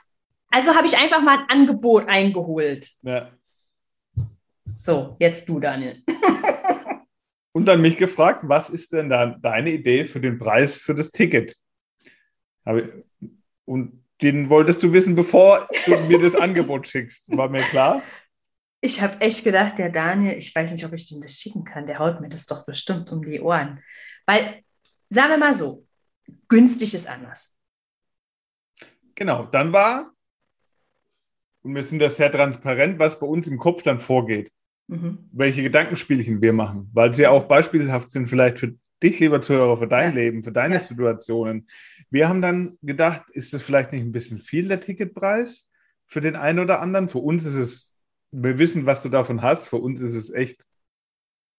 Also 0.52 0.74
habe 0.76 0.88
ich 0.88 0.98
einfach 0.98 1.22
mal 1.22 1.40
ein 1.40 1.50
Angebot 1.50 2.08
eingeholt. 2.08 2.90
Ja. 3.04 3.30
So, 4.82 5.16
jetzt 5.20 5.48
du, 5.48 5.60
Daniel. 5.60 6.04
Und 7.58 7.66
dann 7.66 7.82
mich 7.82 7.98
gefragt, 7.98 8.42
was 8.44 8.70
ist 8.70 8.94
denn 8.94 9.10
dann 9.10 9.42
deine 9.42 9.72
Idee 9.72 10.06
für 10.06 10.22
den 10.22 10.38
Preis 10.38 10.78
für 10.78 10.94
das 10.94 11.10
Ticket? 11.10 11.58
Und 13.66 14.06
den 14.22 14.52
wolltest 14.52 14.84
du 14.84 14.94
wissen, 14.94 15.16
bevor 15.16 15.68
du 15.88 15.98
mir 16.02 16.20
das 16.20 16.36
Angebot 16.36 16.88
schickst. 16.88 17.36
War 17.36 17.50
mir 17.50 17.64
klar? 17.64 18.04
Ich 18.80 19.02
habe 19.02 19.20
echt 19.22 19.44
gedacht, 19.44 19.80
der 19.80 19.90
Daniel, 19.90 20.38
ich 20.38 20.54
weiß 20.54 20.72
nicht, 20.72 20.86
ob 20.86 20.94
ich 20.94 21.10
den 21.10 21.20
das 21.20 21.32
schicken 21.32 21.64
kann, 21.64 21.88
der 21.88 21.98
haut 21.98 22.22
mir 22.22 22.30
das 22.30 22.46
doch 22.46 22.64
bestimmt 22.64 23.12
um 23.12 23.26
die 23.26 23.42
Ohren. 23.42 23.84
Weil, 24.28 24.64
sagen 25.10 25.32
wir 25.32 25.40
mal 25.40 25.56
so, 25.56 25.84
günstig 26.48 26.94
ist 26.94 27.08
anders. 27.08 27.58
Genau, 29.16 29.48
dann 29.48 29.74
war, 29.74 30.12
und 31.64 31.74
wir 31.74 31.82
sind 31.82 31.98
da 31.98 32.08
sehr 32.08 32.32
transparent, 32.32 33.00
was 33.00 33.20
bei 33.20 33.26
uns 33.26 33.48
im 33.48 33.58
Kopf 33.58 33.82
dann 33.82 33.98
vorgeht. 33.98 34.52
Mhm. 34.88 35.30
Welche 35.34 35.64
Gedankenspielchen 35.64 36.42
wir 36.42 36.54
machen, 36.54 36.90
weil 36.94 37.14
sie 37.14 37.28
auch 37.28 37.46
beispielhaft 37.46 38.12
sind, 38.12 38.28
vielleicht 38.28 38.60
für 38.60 38.76
dich, 39.04 39.20
lieber 39.20 39.42
Zuhörer, 39.42 39.78
für 39.78 39.88
dein 39.88 40.12
ja. 40.12 40.16
Leben, 40.16 40.44
für 40.44 40.52
deine 40.52 40.76
ja. 40.76 40.80
Situationen. 40.80 41.68
Wir 42.10 42.30
haben 42.30 42.42
dann 42.42 42.78
gedacht, 42.82 43.24
ist 43.32 43.54
das 43.54 43.64
vielleicht 43.64 43.92
nicht 43.92 44.02
ein 44.02 44.12
bisschen 44.12 44.40
viel, 44.40 44.68
der 44.68 44.80
Ticketpreis 44.80 45.68
für 46.06 46.22
den 46.22 46.36
einen 46.36 46.60
oder 46.60 46.82
anderen? 46.82 47.10
Für 47.10 47.20
uns 47.20 47.46
ist 47.46 47.56
es, 47.56 47.94
wir 48.32 48.58
wissen, 48.60 48.86
was 48.86 49.02
du 49.02 49.10
davon 49.10 49.42
hast, 49.42 49.68
für 49.68 49.78
uns 49.78 50.00
ist 50.00 50.14
es 50.14 50.32
echt 50.32 50.66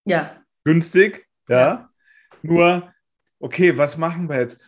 ja. 0.05 0.43
günstig. 0.65 1.27
Ja. 1.49 1.59
ja. 1.59 1.91
Nur, 2.43 2.93
okay, 3.39 3.77
was 3.77 3.97
machen 3.97 4.29
wir 4.29 4.41
jetzt? 4.41 4.61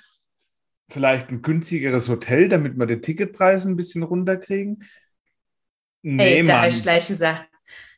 Vielleicht 0.89 1.31
ein 1.31 1.41
günstigeres 1.43 2.09
Hotel, 2.09 2.49
damit 2.49 2.77
wir 2.77 2.87
den 2.87 3.01
Ticketpreis 3.01 3.65
ein 3.65 3.77
bisschen 3.77 4.03
runterkriegen? 4.03 4.85
Nee, 6.03 6.37
hey, 6.37 6.47
da 6.47 6.59
habe 6.59 6.69
ich 6.69 6.83
gleich 6.83 7.07
gesagt. 7.07 7.50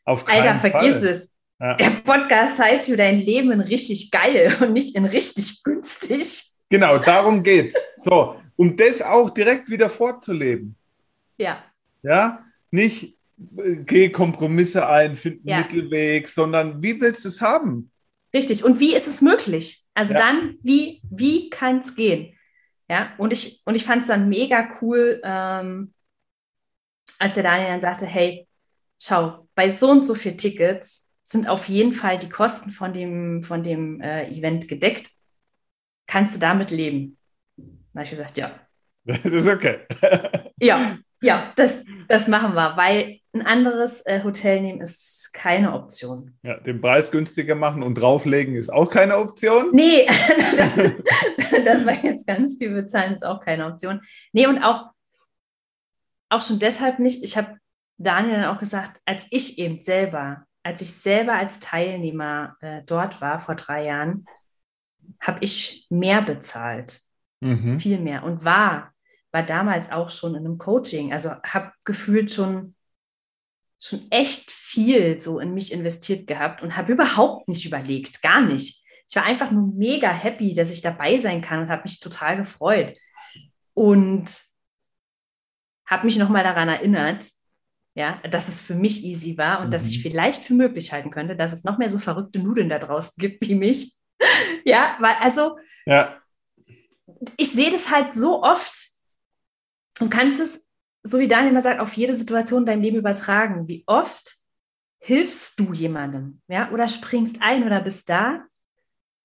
Auf 0.05 0.29
Alter, 0.29 0.57
vergiss 0.57 0.97
Fall. 0.97 1.07
es. 1.07 1.33
Ja. 1.61 1.75
Der 1.77 1.91
Podcast 1.91 2.59
heißt 2.59 2.87
für 2.87 2.97
dein 2.97 3.21
Leben 3.21 3.53
in 3.53 3.61
richtig 3.61 4.11
geil 4.11 4.57
und 4.61 4.73
nicht 4.73 4.97
in 4.97 5.05
richtig 5.05 5.63
günstig. 5.63 6.51
Genau, 6.69 6.99
darum 6.99 7.43
geht's. 7.43 7.79
So, 7.97 8.37
um 8.57 8.77
das 8.77 9.03
auch 9.03 9.31
direkt 9.31 9.69
wieder 9.69 9.89
fortzuleben. 9.89 10.75
Ja. 11.39 11.63
Ja, 12.03 12.45
nicht 12.71 13.17
äh, 13.59 13.77
geh 13.77 14.09
Kompromisse 14.09 14.89
ein, 14.89 15.15
find 15.15 15.41
einen 15.41 15.49
ja. 15.49 15.59
Mittelweg, 15.59 16.27
sondern 16.29 16.83
wie 16.83 17.01
willst 17.01 17.25
du 17.25 17.29
es 17.29 17.41
haben? 17.41 17.91
Richtig. 18.35 18.65
Und 18.65 18.81
wie 18.81 18.97
ist 18.97 19.07
es 19.07 19.21
möglich? 19.21 19.85
Also 19.95 20.15
ja. 20.15 20.21
dann, 20.21 20.57
wie, 20.63 21.03
wie 21.11 21.51
kann 21.51 21.81
es 21.81 21.95
gehen? 21.95 22.37
Ja, 22.89 23.13
und 23.19 23.33
ich, 23.33 23.61
und 23.65 23.75
ich 23.75 23.85
fand 23.85 24.03
es 24.03 24.09
dann 24.09 24.29
mega 24.29 24.69
cool, 24.81 25.21
ähm, 25.23 25.95
als 27.19 27.35
der 27.35 27.45
Daniel 27.45 27.69
dann 27.69 27.81
sagte, 27.81 28.07
hey, 28.07 28.49
schau, 29.03 29.49
bei 29.55 29.69
so 29.69 29.91
und 29.91 30.07
so 30.07 30.15
viel 30.15 30.37
Tickets 30.37 31.11
sind 31.25 31.49
auf 31.49 31.69
jeden 31.69 31.93
Fall 31.93 32.19
die 32.19 32.29
Kosten 32.29 32.71
von 32.71 32.93
dem, 32.93 33.43
von 33.43 33.65
dem 33.65 34.01
äh, 34.01 34.29
Event 34.29 34.69
gedeckt. 34.69 35.11
Kannst 36.07 36.37
du 36.37 36.39
damit 36.39 36.71
leben? 36.71 37.19
Da 37.57 38.01
habe 38.01 38.05
ich 38.05 38.11
gesagt, 38.11 38.39
ja. 38.39 38.53
Das 39.05 39.25
ist 39.25 39.49
okay. 39.49 39.81
ja, 40.61 40.99
ja, 41.21 41.53
das, 41.57 41.85
das 42.07 42.29
machen 42.29 42.55
wir, 42.55 42.77
weil 42.77 43.19
ein 43.33 43.45
anderes 43.45 44.07
äh, 44.07 44.23
Hotel 44.23 44.61
nehmen 44.61 44.81
ist 44.81 45.31
keine 45.33 45.73
Option. 45.73 46.39
Ja, 46.43 46.61
den 46.61 46.81
Preis 46.81 47.11
günstiger 47.11 47.57
machen 47.57 47.83
und 47.83 47.97
drauflegen 47.97 48.55
ist 48.55 48.73
auch 48.73 48.91
keine 48.91 49.19
Option. 49.19 49.71
Nee, 49.73 50.07
das, 50.57 50.93
das 51.65 51.87
war 51.87 52.05
jetzt 52.05 52.27
ganz 52.27 52.59
viel 52.59 52.73
bezahlen, 52.73 53.15
ist 53.15 53.25
auch 53.25 53.41
keine 53.41 53.67
Option. 53.67 54.01
Nee, 54.33 54.47
und 54.47 54.63
auch, 54.63 54.91
auch 56.29 56.43
schon 56.43 56.61
deshalb 56.61 57.01
nicht. 57.01 57.25
Ich 57.25 57.37
habe 57.37 57.57
Daniel 57.99 58.45
auch 58.47 58.59
gesagt, 58.59 59.01
als 59.05 59.27
ich 59.31 59.59
eben 59.59 59.81
selber 59.83 60.47
als 60.63 60.81
ich 60.81 60.93
selber 60.93 61.35
als 61.35 61.59
Teilnehmer 61.59 62.57
äh, 62.61 62.83
dort 62.87 63.21
war 63.21 63.41
vor 63.41 63.55
drei 63.55 63.85
Jahren, 63.87 64.27
habe 65.21 65.39
ich 65.43 65.87
mehr 65.91 66.23
bezahlt. 66.23 67.01
Mhm. 67.41 67.79
Viel 67.79 67.99
mehr. 67.99 68.23
Und 68.23 68.45
war, 68.45 68.93
war 69.33 69.43
damals 69.43 69.91
auch 69.91 70.11
schon 70.11 70.35
in 70.35 70.47
einem 70.47 70.59
Coaching. 70.59 71.13
Also 71.13 71.31
habe 71.43 71.73
gefühlt 71.85 72.31
schon, 72.31 72.75
schon 73.81 74.07
echt 74.11 74.51
viel 74.51 75.21
so 75.21 75.41
in 75.41 75.53
mich 75.55 75.73
investiert 75.73 76.27
gehabt 76.27 76.63
und 76.63 76.77
habe 76.77 76.93
überhaupt 76.93 77.49
nicht 77.49 77.67
überlegt, 77.67 78.23
gar 78.23 78.43
nicht. 78.43 78.85
Ich 79.09 79.17
war 79.17 79.25
einfach 79.25 79.51
nur 79.51 79.67
mega 79.75 80.11
happy, 80.11 80.55
dass 80.55 80.71
ich 80.71 80.81
dabei 80.81 81.19
sein 81.19 81.43
kann 81.43 81.61
und 81.61 81.69
habe 81.69 81.83
mich 81.83 81.99
total 81.99 82.37
gefreut. 82.37 82.97
Und 83.75 84.31
habe 85.87 86.07
mich 86.07 86.17
nochmal 86.17 86.45
daran 86.45 86.69
erinnert, 86.69 87.27
ja, 87.95 88.21
dass 88.31 88.49
es 88.49 88.63
für 88.63 88.75
mich 88.75 89.05
easy 89.05 89.37
war 89.37 89.61
und 89.61 89.67
mhm. 89.67 89.71
dass 89.71 89.87
ich 89.87 89.99
mhm. 89.99 90.03
vielleicht 90.03 90.45
für 90.45 90.55
möglich 90.55 90.93
halten 90.93 91.11
könnte, 91.11 91.37
dass 91.37 91.53
es 91.53 91.65
noch 91.65 91.79
mehr 91.79 91.91
so 91.91 91.99
verrückte 91.99 92.39
Nudeln 92.39 92.69
da 92.69 92.79
draußen 92.79 93.15
gibt 93.19 93.47
wie 93.47 93.55
mich. 93.55 93.95
ja, 94.65 94.97
weil 95.01 95.15
also 95.21 95.59
ja. 95.85 96.17
ich 97.37 97.51
sehe 97.51 97.71
das 97.71 97.91
halt 97.91 98.15
so 98.15 98.43
oft 98.43 98.89
und 100.01 100.11
kannst 100.11 100.41
es, 100.41 100.67
so 101.03 101.19
wie 101.19 101.29
Daniel 101.29 101.51
immer 101.51 101.61
sagt, 101.61 101.81
auf 101.81 101.93
jede 101.95 102.15
Situation 102.15 102.61
in 102.63 102.67
deinem 102.67 102.83
Leben 102.83 102.97
übertragen. 102.97 103.69
Wie 103.69 103.83
oft 103.87 104.37
hilfst 104.99 105.59
du 105.59 105.73
jemandem, 105.73 106.41
ja, 106.49 106.71
oder 106.71 106.89
springst 106.89 107.39
ein 107.41 107.65
oder 107.65 107.81
bist 107.81 108.09
da 108.09 108.45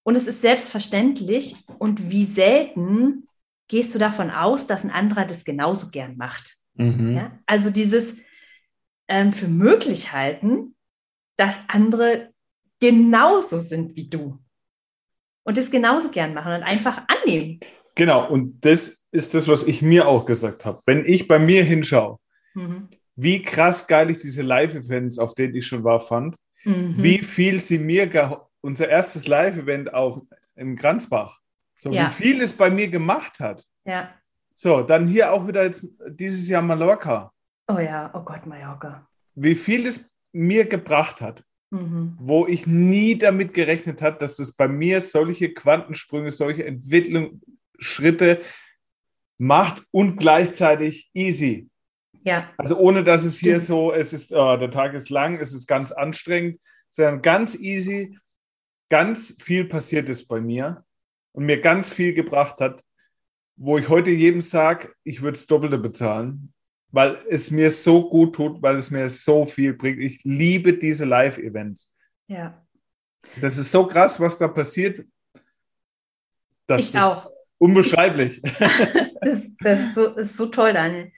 und 0.03 0.15
es 0.15 0.25
ist 0.25 0.41
selbstverständlich 0.41 1.55
und 1.79 2.09
wie 2.09 2.25
selten 2.25 3.27
gehst 3.67 3.93
du 3.93 4.00
davon 4.00 4.31
aus, 4.31 4.65
dass 4.65 4.83
ein 4.83 4.91
anderer 4.91 5.25
das 5.25 5.43
genauso 5.43 5.89
gern 5.89 6.17
macht. 6.17 6.55
Mhm. 6.75 7.15
Ja? 7.15 7.31
Also 7.45 7.69
dieses, 7.69 8.17
ähm, 9.07 9.33
für 9.33 9.47
möglich 9.47 10.11
halten, 10.11 10.75
dass 11.35 11.63
andere 11.67 12.31
genauso 12.79 13.59
sind 13.59 13.95
wie 13.95 14.07
du 14.07 14.39
und 15.43 15.57
es 15.57 15.71
genauso 15.71 16.09
gern 16.09 16.33
machen 16.33 16.53
und 16.53 16.63
einfach 16.63 17.03
annehmen. 17.07 17.59
Genau, 17.95 18.29
und 18.29 18.63
das 18.63 19.05
ist 19.11 19.33
das, 19.33 19.47
was 19.47 19.63
ich 19.63 19.81
mir 19.81 20.07
auch 20.07 20.25
gesagt 20.25 20.65
habe. 20.65 20.81
Wenn 20.85 21.05
ich 21.05 21.27
bei 21.27 21.39
mir 21.39 21.63
hinschaue, 21.63 22.19
mhm. 22.53 22.89
wie 23.15 23.41
krass 23.41 23.87
geil 23.87 24.11
ich 24.11 24.19
diese 24.19 24.43
Live-Events, 24.43 25.17
auf 25.17 25.33
denen 25.33 25.55
ich 25.55 25.65
schon 25.65 25.83
war, 25.83 25.99
fand, 25.99 26.35
mhm. 26.63 26.95
wie 26.97 27.19
viel 27.19 27.59
sie 27.59 27.79
mir, 27.79 28.47
unser 28.61 28.89
erstes 28.89 29.27
Live-Event 29.27 29.93
auf 29.93 30.21
in 30.55 30.75
Granzbach, 30.75 31.39
so 31.79 31.91
ja. 31.91 32.07
wie 32.07 32.11
viel 32.11 32.41
es 32.41 32.53
bei 32.53 32.69
mir 32.69 32.87
gemacht 32.87 33.39
hat. 33.39 33.63
Ja. 33.85 34.09
So, 34.53 34.81
dann 34.81 35.07
hier 35.07 35.31
auch 35.31 35.47
wieder 35.47 35.63
jetzt 35.63 35.85
dieses 36.07 36.47
Jahr 36.49 36.61
Mallorca. 36.61 37.31
Oh 37.67 37.79
ja, 37.79 38.09
oh 38.13 38.21
Gott, 38.21 38.45
Mallorca. 38.45 39.07
Wie 39.36 39.55
viel 39.55 39.86
es 39.86 40.09
mir 40.31 40.65
gebracht 40.65 41.21
hat, 41.21 41.43
mhm. 41.69 42.15
wo 42.19 42.47
ich 42.47 42.65
nie 42.65 43.17
damit 43.17 43.53
gerechnet 43.53 44.01
habe, 44.01 44.17
dass 44.17 44.39
es 44.39 44.53
bei 44.53 44.67
mir 44.67 45.01
solche 45.01 45.53
Quantensprünge, 45.53 46.31
solche 46.31 46.65
Entwicklungsschritte 46.65 48.41
macht 49.38 49.83
und 49.91 50.17
gleichzeitig 50.17 51.09
easy. 51.13 51.69
Ja. 52.24 52.50
Also 52.57 52.77
ohne 52.77 53.03
dass 53.03 53.24
es 53.24 53.38
hier 53.38 53.59
so, 53.59 53.93
es 53.93 54.13
ist, 54.13 54.33
oh, 54.33 54.57
der 54.57 54.71
Tag 54.71 54.93
ist 54.93 55.09
lang, 55.09 55.38
es 55.38 55.53
ist 55.53 55.67
ganz 55.67 55.91
anstrengend, 55.91 56.59
sondern 56.89 57.21
ganz 57.21 57.55
easy, 57.55 58.17
ganz 58.89 59.36
viel 59.39 59.65
passiert 59.65 60.09
ist 60.09 60.27
bei 60.27 60.41
mir 60.41 60.83
und 61.33 61.45
mir 61.45 61.62
ganz 61.62 61.89
viel 61.89 62.13
gebracht 62.13 62.59
hat, 62.59 62.83
wo 63.55 63.77
ich 63.77 63.89
heute 63.89 64.12
jedem 64.12 64.41
sage, 64.41 64.93
ich 65.03 65.21
würde 65.21 65.38
es 65.38 65.47
Doppelte 65.47 65.77
bezahlen, 65.77 66.53
weil 66.91 67.17
es 67.29 67.51
mir 67.51 67.70
so 67.70 68.10
gut 68.10 68.36
tut, 68.36 68.62
weil 68.62 68.77
es 68.77 68.91
mir 68.91 69.10
so 69.10 69.46
viel 69.46 69.74
bringt. 69.74 70.00
Ich 70.00 70.24
liebe 70.24 70.74
diese 70.74 71.06
Live-Events. 71.06 71.94
Ja. 72.27 72.65
Das 73.41 73.58
ist 73.58 73.72
so 73.72 73.86
krass, 73.86 74.20
was 74.20 74.38
da 74.38 74.48
passiert. 74.48 75.06
Das 76.65 76.89
ich 76.89 77.00
auch. 77.00 77.29
Unbeschreiblich. 77.58 78.41
das, 79.22 79.51
das 79.60 79.79
ist, 79.79 79.96
so, 79.96 80.15
ist 80.15 80.38
so 80.38 80.46
toll, 80.48 80.74
Daniel. 80.74 81.12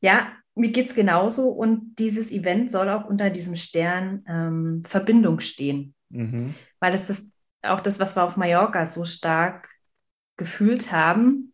Ja, 0.00 0.32
mir 0.54 0.70
geht 0.70 0.88
es 0.88 0.94
genauso 0.94 1.48
und 1.48 1.96
dieses 1.96 2.30
Event 2.30 2.70
soll 2.70 2.88
auch 2.88 3.06
unter 3.06 3.30
diesem 3.30 3.56
Stern 3.56 4.24
ähm, 4.28 4.82
Verbindung 4.86 5.40
stehen. 5.40 5.94
Mhm. 6.10 6.54
Weil 6.80 6.92
das 6.92 7.08
ist 7.08 7.42
auch 7.62 7.80
das, 7.80 7.98
was 7.98 8.16
wir 8.16 8.24
auf 8.24 8.36
Mallorca 8.36 8.86
so 8.86 9.04
stark 9.04 9.68
gefühlt 10.36 10.92
haben, 10.92 11.49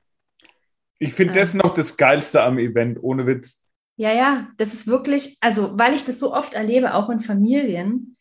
ich 0.99 1.15
finde 1.15 1.35
das 1.35 1.55
noch 1.55 1.75
das 1.75 1.97
Geilste 1.97 2.43
am 2.43 2.59
Event, 2.59 3.03
ohne 3.03 3.27
Witz. 3.27 3.61
Ja, 3.97 4.13
ja, 4.13 4.49
das 4.57 4.75
ist 4.75 4.87
wirklich, 4.87 5.39
also 5.41 5.79
weil 5.79 5.95
ich 5.95 6.05
das 6.05 6.19
so 6.19 6.35
oft 6.35 6.55
erlebe, 6.55 6.95
auch 6.95 7.09
in 7.09 7.21
Familien, 7.21 8.17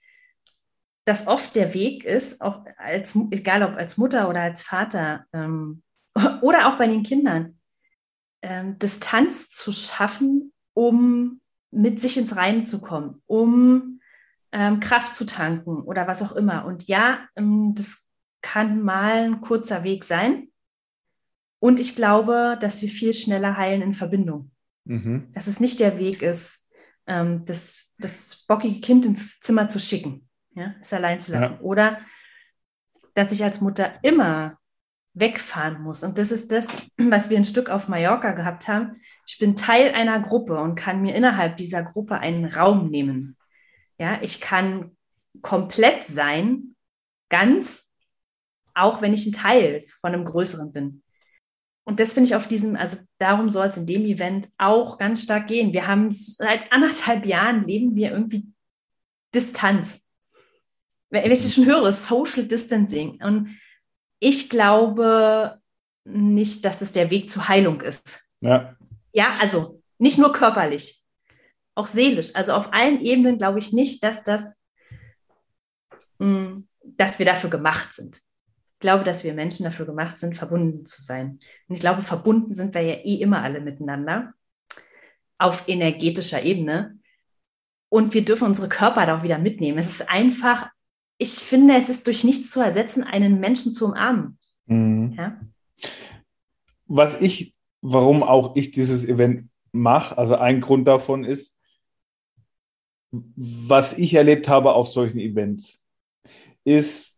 dass 1.05 1.27
oft 1.27 1.55
der 1.55 1.73
Weg 1.73 2.03
ist, 2.03 2.41
auch 2.41 2.65
als, 2.77 3.15
egal 3.31 3.63
ob 3.63 3.75
als 3.75 3.97
Mutter 3.97 4.29
oder 4.29 4.41
als 4.41 4.61
Vater 4.61 5.25
ähm, 5.33 5.83
oder 6.41 6.67
auch 6.67 6.77
bei 6.77 6.87
den 6.87 7.03
Kindern, 7.03 7.59
ähm, 8.41 8.79
Distanz 8.79 9.49
zu 9.49 9.71
schaffen, 9.71 10.53
um 10.73 11.41
mit 11.71 11.99
sich 11.99 12.17
ins 12.17 12.35
Reinen 12.35 12.65
zu 12.65 12.79
kommen, 12.79 13.21
um 13.27 13.99
ähm, 14.51 14.79
Kraft 14.79 15.15
zu 15.15 15.25
tanken 15.25 15.81
oder 15.81 16.07
was 16.07 16.23
auch 16.23 16.31
immer. 16.31 16.65
Und 16.65 16.87
ja, 16.87 17.27
ähm, 17.35 17.73
das 17.75 18.05
kann 18.41 18.81
mal 18.81 19.25
ein 19.25 19.41
kurzer 19.41 19.83
Weg 19.83 20.03
sein. 20.03 20.47
Und 21.65 21.79
ich 21.79 21.95
glaube, 21.95 22.59
dass 22.61 22.83
wir 22.83 22.89
viel 22.89 23.11
schneller 23.11 23.57
heilen 23.57 23.81
in 23.81 23.95
Verbindung. 23.95 24.51
Mhm. 24.83 25.31
Dass 25.33 25.47
es 25.47 25.59
nicht 25.59 25.79
der 25.79 25.97
Weg 25.97 26.21
ist, 26.21 26.69
ähm, 27.07 27.43
das, 27.45 27.95
das 27.97 28.45
bockige 28.47 28.81
Kind 28.81 29.03
ins 29.03 29.39
Zimmer 29.39 29.67
zu 29.67 29.79
schicken, 29.79 30.29
ja, 30.53 30.75
es 30.79 30.93
allein 30.93 31.19
zu 31.19 31.31
lassen. 31.31 31.55
Ja. 31.55 31.61
Oder 31.61 31.97
dass 33.15 33.31
ich 33.31 33.43
als 33.43 33.61
Mutter 33.61 33.93
immer 34.03 34.59
wegfahren 35.15 35.81
muss. 35.81 36.03
Und 36.03 36.19
das 36.19 36.29
ist 36.29 36.51
das, 36.51 36.67
was 36.97 37.31
wir 37.31 37.37
ein 37.37 37.45
Stück 37.45 37.71
auf 37.71 37.87
Mallorca 37.87 38.33
gehabt 38.33 38.67
haben. 38.67 38.91
Ich 39.25 39.39
bin 39.39 39.55
Teil 39.55 39.91
einer 39.95 40.19
Gruppe 40.19 40.59
und 40.59 40.75
kann 40.75 41.01
mir 41.01 41.15
innerhalb 41.15 41.57
dieser 41.57 41.81
Gruppe 41.81 42.19
einen 42.19 42.45
Raum 42.45 42.91
nehmen. 42.91 43.37
Ja, 43.97 44.21
ich 44.21 44.39
kann 44.39 44.95
komplett 45.41 46.05
sein, 46.05 46.75
ganz, 47.29 47.91
auch 48.75 49.01
wenn 49.01 49.15
ich 49.15 49.25
ein 49.25 49.33
Teil 49.33 49.83
von 49.99 50.13
einem 50.13 50.25
Größeren 50.25 50.71
bin. 50.71 51.01
Und 51.85 51.99
das 51.99 52.13
finde 52.13 52.27
ich 52.27 52.35
auf 52.35 52.47
diesem, 52.47 52.75
also 52.75 52.97
darum 53.19 53.47
soll 53.47 53.67
es 53.67 53.77
in 53.77 53.85
dem 53.85 54.05
Event 54.05 54.49
auch 54.57 54.97
ganz 54.97 55.23
stark 55.23 55.47
gehen. 55.47 55.71
Wir 55.71 55.87
haben 55.87 56.11
seit 56.11 56.71
anderthalb 56.71 57.25
Jahren 57.25 57.63
leben 57.63 57.95
wir 57.95 58.11
irgendwie 58.11 58.47
Distanz. 59.33 60.03
Wenn 61.11 61.31
ich 61.31 61.39
das 61.39 61.53
schon 61.53 61.67
höre, 61.67 61.93
Social 61.93 62.45
Distancing. 62.45 63.23
Und 63.23 63.55
ich 64.19 64.49
glaube 64.49 65.61
nicht, 66.05 66.65
dass 66.65 66.79
das 66.79 66.91
der 66.91 67.11
Weg 67.11 67.29
zur 67.29 67.47
Heilung 67.47 67.81
ist. 67.81 68.27
Ja. 68.41 68.75
Ja, 69.13 69.35
also 69.39 69.81
nicht 69.99 70.17
nur 70.17 70.33
körperlich, 70.33 71.03
auch 71.75 71.87
seelisch. 71.87 72.35
Also 72.35 72.53
auf 72.53 72.73
allen 72.73 72.99
Ebenen 73.01 73.37
glaube 73.37 73.59
ich 73.59 73.73
nicht, 73.73 74.03
dass 74.03 74.23
das, 74.23 74.55
mh, 76.17 76.27
mm, 76.27 76.67
dass 76.83 77.19
wir 77.19 77.25
dafür 77.25 77.49
gemacht 77.49 77.93
sind. 77.93 78.21
Ich 78.85 78.87
glaube, 78.87 79.03
dass 79.03 79.23
wir 79.23 79.33
Menschen 79.33 79.63
dafür 79.63 79.87
gemacht 79.87 80.19
sind, 80.19 80.37
verbunden 80.37 80.85
zu 80.85 81.01
sein. 81.01 81.39
Und 81.67 81.73
ich 81.73 81.79
glaube, 81.79 82.03
verbunden 82.03 82.53
sind 82.53 82.75
wir 82.75 82.81
ja 82.81 82.93
eh 82.93 83.15
immer 83.15 83.41
alle 83.41 83.59
miteinander 83.59 84.33
auf 85.39 85.67
energetischer 85.67 86.43
Ebene. 86.43 86.99
Und 87.89 88.13
wir 88.13 88.23
dürfen 88.23 88.47
unsere 88.47 88.69
Körper 88.69 89.07
da 89.07 89.17
auch 89.17 89.23
wieder 89.23 89.39
mitnehmen. 89.39 89.79
Es 89.79 89.89
ist 89.89 90.07
einfach 90.07 90.69
ich 91.17 91.29
finde, 91.29 91.75
es 91.75 91.89
ist 91.89 92.07
durch 92.07 92.23
nichts 92.23 92.49
zu 92.49 92.59
ersetzen, 92.59 93.03
einen 93.03 93.39
Menschen 93.39 93.73
zu 93.73 93.85
umarmen. 93.85 94.37
Mhm. 94.65 95.13
Ja? 95.17 95.39
Was 96.85 97.19
ich, 97.21 97.55
warum 97.81 98.23
auch 98.23 98.55
ich 98.55 98.71
dieses 98.71 99.05
Event 99.05 99.49
mache, 99.71 100.17
also 100.17 100.35
ein 100.35 100.61
Grund 100.61 100.87
davon 100.87 101.23
ist, 101.23 101.57
was 103.11 103.97
ich 103.97 104.13
erlebt 104.13 104.49
habe 104.49 104.73
auf 104.73 104.87
solchen 104.87 105.19
Events, 105.19 105.81
ist 106.65 107.14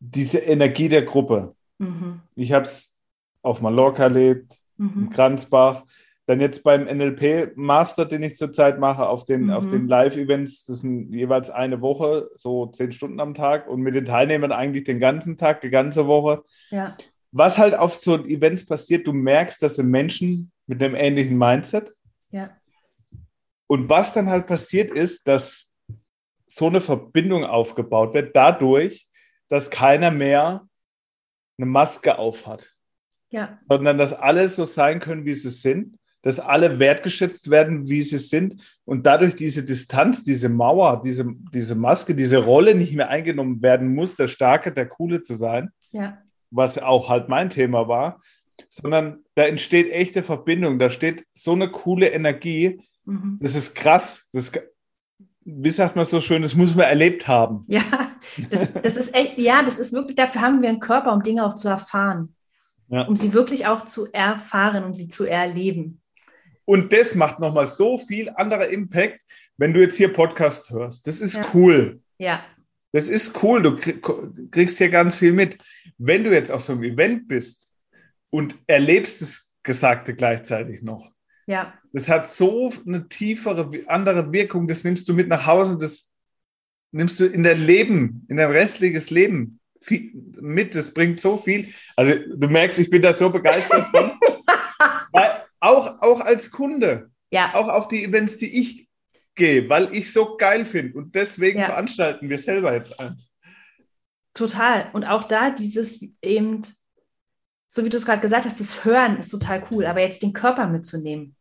diese 0.00 0.38
Energie 0.38 0.88
der 0.88 1.02
Gruppe. 1.02 1.54
Mhm. 1.78 2.20
Ich 2.34 2.52
habe 2.52 2.64
es 2.66 2.98
auf 3.42 3.60
Mallorca 3.60 4.04
erlebt, 4.04 4.60
mhm. 4.76 5.04
in 5.04 5.10
Kranzbach, 5.10 5.84
dann 6.26 6.40
jetzt 6.40 6.62
beim 6.62 6.84
NLP-Master, 6.84 8.04
den 8.04 8.22
ich 8.22 8.36
zurzeit 8.36 8.78
mache, 8.78 9.08
auf 9.08 9.24
den, 9.24 9.46
mhm. 9.46 9.70
den 9.70 9.88
Live-Events, 9.88 10.66
das 10.66 10.80
sind 10.80 11.12
jeweils 11.14 11.48
eine 11.48 11.80
Woche, 11.80 12.28
so 12.36 12.66
zehn 12.66 12.92
Stunden 12.92 13.18
am 13.18 13.34
Tag 13.34 13.66
und 13.66 13.80
mit 13.80 13.94
den 13.94 14.04
Teilnehmern 14.04 14.52
eigentlich 14.52 14.84
den 14.84 15.00
ganzen 15.00 15.38
Tag, 15.38 15.62
die 15.62 15.70
ganze 15.70 16.06
Woche. 16.06 16.44
Ja. 16.68 16.96
Was 17.32 17.56
halt 17.56 17.74
auf 17.74 17.94
so 17.94 18.26
Events 18.26 18.66
passiert, 18.66 19.06
du 19.06 19.14
merkst, 19.14 19.62
das 19.62 19.76
sind 19.76 19.90
Menschen 19.90 20.52
mit 20.66 20.82
einem 20.82 20.94
ähnlichen 20.94 21.38
Mindset. 21.38 21.94
Ja. 22.30 22.50
Und 23.66 23.88
was 23.88 24.12
dann 24.12 24.28
halt 24.28 24.46
passiert 24.46 24.90
ist, 24.90 25.26
dass 25.28 25.72
so 26.46 26.66
eine 26.66 26.82
Verbindung 26.82 27.44
aufgebaut 27.44 28.12
wird, 28.12 28.36
dadurch, 28.36 29.07
dass 29.48 29.70
keiner 29.70 30.10
mehr 30.10 30.68
eine 31.58 31.66
Maske 31.66 32.18
aufhat. 32.18 32.74
Ja. 33.30 33.58
Sondern 33.68 33.98
dass 33.98 34.12
alle 34.12 34.48
so 34.48 34.64
sein 34.64 35.00
können, 35.00 35.24
wie 35.24 35.34
sie 35.34 35.50
sind 35.50 35.98
dass 36.22 36.40
alle 36.40 36.78
wertgeschätzt 36.78 37.50
werden, 37.50 37.88
wie 37.88 38.02
sie 38.02 38.18
sind 38.18 38.60
und 38.84 39.06
dadurch 39.06 39.34
diese 39.34 39.64
Distanz, 39.64 40.24
diese 40.24 40.48
Mauer, 40.48 41.02
diese, 41.04 41.26
diese 41.52 41.74
Maske, 41.74 42.14
diese 42.14 42.38
Rolle 42.38 42.74
nicht 42.74 42.94
mehr 42.94 43.08
eingenommen 43.08 43.62
werden 43.62 43.94
muss, 43.94 44.16
der 44.16 44.28
Starke, 44.28 44.72
der 44.72 44.86
Coole 44.86 45.22
zu 45.22 45.34
sein, 45.34 45.70
ja. 45.92 46.18
was 46.50 46.78
auch 46.78 47.08
halt 47.08 47.28
mein 47.28 47.50
Thema 47.50 47.88
war, 47.88 48.20
sondern 48.68 49.24
da 49.36 49.44
entsteht 49.44 49.90
echte 49.92 50.22
Verbindung, 50.22 50.78
da 50.78 50.90
steht 50.90 51.24
so 51.32 51.52
eine 51.52 51.70
coole 51.70 52.08
Energie, 52.08 52.82
mhm. 53.04 53.38
das 53.40 53.54
ist 53.54 53.74
krass, 53.74 54.26
das, 54.32 54.52
wie 55.50 55.70
sagt 55.70 55.96
man 55.96 56.04
so 56.04 56.20
schön, 56.20 56.42
das 56.42 56.54
muss 56.54 56.74
man 56.74 56.86
erlebt 56.86 57.26
haben. 57.26 57.62
Ja, 57.68 57.82
das, 58.50 58.72
das 58.72 58.96
ist 58.96 59.14
echt, 59.14 59.38
ja, 59.38 59.62
das 59.62 59.78
ist 59.78 59.92
wirklich, 59.92 60.16
dafür 60.16 60.42
haben 60.42 60.60
wir 60.60 60.68
einen 60.68 60.80
Körper, 60.80 61.12
um 61.12 61.22
Dinge 61.22 61.44
auch 61.44 61.54
zu 61.54 61.68
erfahren. 61.68 62.34
Ja. 62.88 63.02
Um 63.02 63.16
sie 63.16 63.32
wirklich 63.32 63.66
auch 63.66 63.86
zu 63.86 64.12
erfahren, 64.12 64.84
um 64.84 64.94
sie 64.94 65.08
zu 65.08 65.24
erleben. 65.24 66.00
Und 66.64 66.92
das 66.92 67.14
macht 67.14 67.38
nochmal 67.38 67.66
so 67.66 67.98
viel 67.98 68.30
anderer 68.30 68.68
Impact, 68.68 69.20
wenn 69.56 69.72
du 69.72 69.80
jetzt 69.80 69.96
hier 69.96 70.12
Podcast 70.12 70.70
hörst. 70.70 71.06
Das 71.06 71.20
ist 71.20 71.36
ja. 71.36 71.46
cool. 71.54 72.00
Ja. 72.18 72.44
Das 72.92 73.08
ist 73.08 73.42
cool. 73.42 73.62
Du 73.62 73.76
kriegst 74.50 74.78
hier 74.78 74.90
ganz 74.90 75.14
viel 75.14 75.32
mit. 75.32 75.58
Wenn 75.98 76.24
du 76.24 76.32
jetzt 76.32 76.50
auf 76.50 76.62
so 76.62 76.72
einem 76.72 76.84
Event 76.84 77.28
bist 77.28 77.74
und 78.30 78.54
erlebst 78.66 79.20
das 79.22 79.54
Gesagte 79.62 80.14
gleichzeitig 80.14 80.82
noch. 80.82 81.10
Ja. 81.48 81.72
Das 81.94 82.08
hat 82.08 82.28
so 82.28 82.72
eine 82.86 83.08
tiefere, 83.08 83.70
andere 83.86 84.30
Wirkung. 84.32 84.68
Das 84.68 84.84
nimmst 84.84 85.08
du 85.08 85.14
mit 85.14 85.28
nach 85.28 85.46
Hause. 85.46 85.78
Das 85.78 86.12
nimmst 86.92 87.18
du 87.18 87.24
in 87.24 87.42
dein 87.42 87.64
Leben, 87.64 88.26
in 88.28 88.36
dein 88.36 88.50
restliches 88.50 89.08
Leben 89.08 89.58
mit. 89.88 90.74
Das 90.74 90.92
bringt 90.92 91.20
so 91.20 91.38
viel. 91.38 91.72
Also 91.96 92.14
du 92.36 92.48
merkst, 92.48 92.78
ich 92.78 92.90
bin 92.90 93.00
da 93.00 93.14
so 93.14 93.30
begeistert 93.30 93.86
von. 93.86 94.12
Auch, 95.60 96.00
auch 96.02 96.20
als 96.20 96.52
Kunde. 96.52 97.10
Ja. 97.32 97.52
Auch 97.54 97.66
auf 97.66 97.88
die 97.88 98.04
Events, 98.04 98.38
die 98.38 98.60
ich 98.60 98.88
gehe, 99.34 99.68
weil 99.68 99.92
ich 99.92 100.12
so 100.12 100.36
geil 100.36 100.64
finde. 100.64 100.96
Und 100.96 101.16
deswegen 101.16 101.58
ja. 101.58 101.66
veranstalten 101.66 102.30
wir 102.30 102.38
selber 102.38 102.74
jetzt 102.74 102.98
eins. 103.00 103.28
Total. 104.34 104.88
Und 104.92 105.02
auch 105.02 105.24
da 105.24 105.50
dieses 105.50 106.00
eben, 106.22 106.62
so 107.66 107.84
wie 107.84 107.88
du 107.88 107.96
es 107.96 108.06
gerade 108.06 108.20
gesagt 108.20 108.44
hast, 108.44 108.60
das 108.60 108.84
Hören 108.84 109.18
ist 109.18 109.30
total 109.30 109.64
cool, 109.72 109.84
aber 109.84 110.00
jetzt 110.00 110.22
den 110.22 110.32
Körper 110.32 110.68
mitzunehmen. 110.68 111.34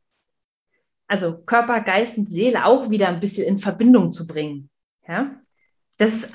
Also 1.08 1.38
Körper, 1.44 1.82
Geist 1.82 2.18
und 2.18 2.30
Seele 2.30 2.66
auch 2.66 2.90
wieder 2.90 3.08
ein 3.08 3.20
bisschen 3.20 3.48
in 3.48 3.58
Verbindung 3.58 4.12
zu 4.12 4.28
bringen. 4.28 4.70
Ja, 5.08 5.40
das 5.98 6.14
ist, 6.14 6.32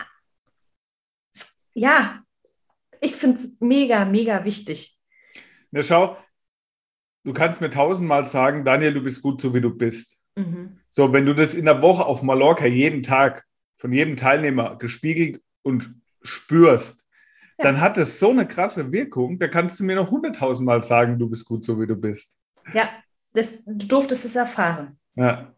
ja, 1.75 2.23
ich 3.01 3.15
finde 3.17 3.39
es 3.39 3.57
mega, 3.61 4.05
mega 4.05 4.45
wichtig. 4.45 4.99
Na 5.71 5.83
schau, 5.83 6.17
du 7.25 7.33
kannst 7.33 7.61
mir 7.61 7.71
tausendmal 7.71 8.27
sagen, 8.27 8.65
Daniel, 8.65 8.95
du 8.95 9.03
bist 9.03 9.23
gut 9.23 9.41
so 9.41 9.55
wie 9.55 9.61
du 9.61 9.71
bist. 9.71 10.21
Mhm. 10.37 10.79
So, 10.89 11.13
wenn 11.13 11.27
du 11.27 11.35
das 11.35 11.55
in 11.55 11.65
der 11.65 11.83
Woche 11.83 12.05
auf 12.05 12.23
Mallorca 12.23 12.67
jeden 12.67 13.03
Tag 13.03 13.45
von 13.79 13.93
jedem 13.93 14.17
Teilnehmer 14.17 14.77
gespiegelt 14.77 15.43
und 15.63 15.95
spürst, 16.23 17.05
ja. 17.59 17.65
dann 17.65 17.81
hat 17.81 17.99
es 17.99 18.19
so 18.19 18.31
eine 18.31 18.47
krasse 18.47 18.93
Wirkung, 18.93 19.39
da 19.39 19.49
kannst 19.49 19.81
du 19.81 19.85
mir 19.85 19.97
noch 19.97 20.11
hunderttausendmal 20.11 20.83
sagen, 20.83 21.19
du 21.19 21.29
bist 21.29 21.45
gut 21.45 21.65
so 21.65 21.81
wie 21.81 21.87
du 21.87 21.97
bist. 21.97 22.37
Ja, 22.73 22.91
das, 23.33 23.65
du 23.65 23.87
durftest 23.87 24.25
es 24.25 24.37
erfahren. 24.37 24.99
Ja. 25.15 25.55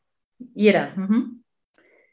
Jeder. 0.55 0.95
Mhm. 0.97 1.45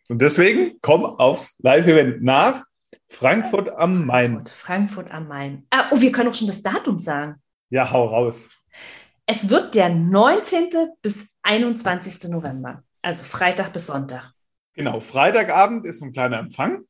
Und 0.09 0.21
deswegen 0.21 0.77
komm 0.81 1.05
aufs 1.05 1.57
Live-Event 1.59 2.21
nach 2.23 2.63
Frankfurt 3.09 3.69
am 3.71 4.05
Main. 4.05 4.31
Frankfurt, 4.31 4.49
Frankfurt 4.49 5.11
am 5.11 5.27
Main. 5.27 5.67
Ah, 5.69 5.85
oh, 5.91 6.01
wir 6.01 6.11
können 6.11 6.29
auch 6.29 6.35
schon 6.35 6.47
das 6.47 6.61
Datum 6.61 6.97
sagen. 6.97 7.35
Ja, 7.69 7.91
hau 7.91 8.05
raus. 8.05 8.43
Es 9.25 9.49
wird 9.49 9.75
der 9.75 9.89
19. 9.89 10.69
bis 11.01 11.29
21. 11.43 12.29
November, 12.29 12.83
also 13.01 13.23
Freitag 13.23 13.71
bis 13.73 13.87
Sonntag. 13.87 14.33
Genau, 14.73 14.99
Freitagabend 14.99 15.85
ist 15.85 16.01
ein 16.01 16.11
kleiner 16.11 16.39
Empfang. 16.39 16.83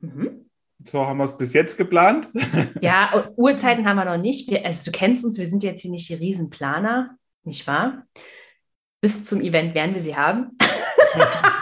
Mhm. 0.00 0.50
So 0.84 1.06
haben 1.06 1.18
wir 1.18 1.24
es 1.24 1.36
bis 1.36 1.52
jetzt 1.54 1.76
geplant. 1.76 2.28
Ja, 2.80 3.30
Uhrzeiten 3.36 3.86
haben 3.86 3.96
wir 3.96 4.04
noch 4.04 4.16
nicht. 4.16 4.48
Wir, 4.48 4.64
also 4.64 4.84
du 4.84 4.96
kennst 4.96 5.24
uns, 5.24 5.38
wir 5.38 5.46
sind 5.46 5.62
jetzt 5.62 5.82
hier 5.82 5.90
nicht 5.90 6.08
die 6.08 6.14
Riesenplaner, 6.14 7.16
nicht 7.48 7.66
wahr? 7.66 8.06
Bis 9.00 9.24
zum 9.24 9.40
Event 9.40 9.74
werden 9.74 9.94
wir 9.94 10.02
sie 10.02 10.16
haben. 10.16 10.56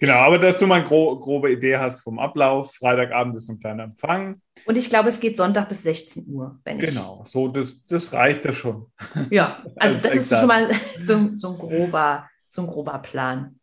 Genau, 0.00 0.14
aber 0.14 0.38
dass 0.38 0.58
du 0.58 0.66
mal 0.66 0.76
eine 0.76 0.84
gro 0.84 1.20
grobe 1.20 1.52
Idee 1.52 1.76
hast 1.76 2.00
vom 2.00 2.18
Ablauf. 2.18 2.74
Freitagabend 2.74 3.36
ist 3.36 3.50
ein 3.50 3.60
kleiner 3.60 3.84
Empfang. 3.84 4.40
Und 4.64 4.78
ich 4.78 4.88
glaube, 4.88 5.10
es 5.10 5.20
geht 5.20 5.36
Sonntag 5.36 5.68
bis 5.68 5.82
16 5.82 6.26
Uhr. 6.26 6.58
Wenn 6.64 6.78
genau, 6.78 7.22
so 7.26 7.48
das, 7.48 7.84
das 7.86 8.10
reicht 8.14 8.46
ja 8.46 8.54
schon. 8.54 8.90
Ja, 9.30 9.62
also 9.76 10.00
das 10.00 10.16
ist 10.16 10.30
schon 10.30 10.48
mal 10.48 10.70
so, 10.98 11.36
so, 11.36 11.50
ein 11.50 11.58
grober, 11.58 12.26
so 12.46 12.62
ein 12.62 12.68
grober 12.68 12.98
Plan. 13.00 13.60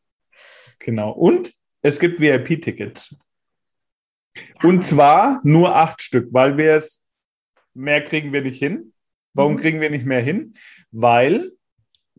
Genau. 0.78 1.10
Und 1.12 1.54
es 1.82 2.00
gibt 2.00 2.20
VIP-Tickets. 2.20 3.20
Ja, 4.36 4.44
Und 4.62 4.86
zwar 4.86 5.42
nur 5.44 5.76
acht 5.76 6.04
Stück, 6.04 6.28
weil 6.32 6.56
wir 6.56 6.76
es 6.76 7.04
mehr 7.74 8.04
kriegen 8.04 8.32
wir 8.32 8.44
nicht 8.44 8.60
hin. 8.60 8.94
Warum 9.38 9.54
mhm. 9.54 9.58
kriegen 9.58 9.82
wir 9.82 9.91
nicht 9.91 10.06
mehr 10.06 10.21
hin? 10.21 10.56
Weil 10.91 11.52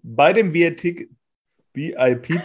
bei 0.02 0.32
dem 0.32 0.54
VIP-Ticket 0.54 1.10
VIP-Ticket. 1.74 2.42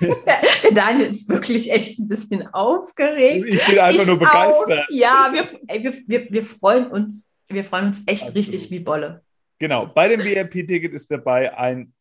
Der 0.62 0.72
Daniel 0.72 1.10
ist 1.10 1.28
wirklich 1.28 1.70
echt 1.70 1.98
ein 1.98 2.08
bisschen 2.08 2.46
aufgeregt. 2.48 3.46
Ich 3.48 3.64
bin 3.66 3.78
einfach 3.78 4.00
ich 4.00 4.06
nur 4.06 4.18
begeistert. 4.18 4.80
Auch. 4.80 4.86
Ja, 4.90 5.30
wir, 5.32 5.48
ey, 5.68 5.82
wir, 5.82 5.94
wir, 6.06 6.30
wir, 6.30 6.42
freuen 6.42 6.88
uns, 6.88 7.32
wir 7.48 7.64
freuen 7.64 7.86
uns 7.86 8.02
echt 8.06 8.22
Absolut. 8.22 8.36
richtig 8.36 8.70
wie 8.70 8.80
Bolle. 8.80 9.22
Genau, 9.58 9.86
bei 9.86 10.08
dem 10.08 10.22
VIP-Ticket 10.22 10.92
ist 10.92 11.10
dabei 11.10 11.56
ein 11.56 11.92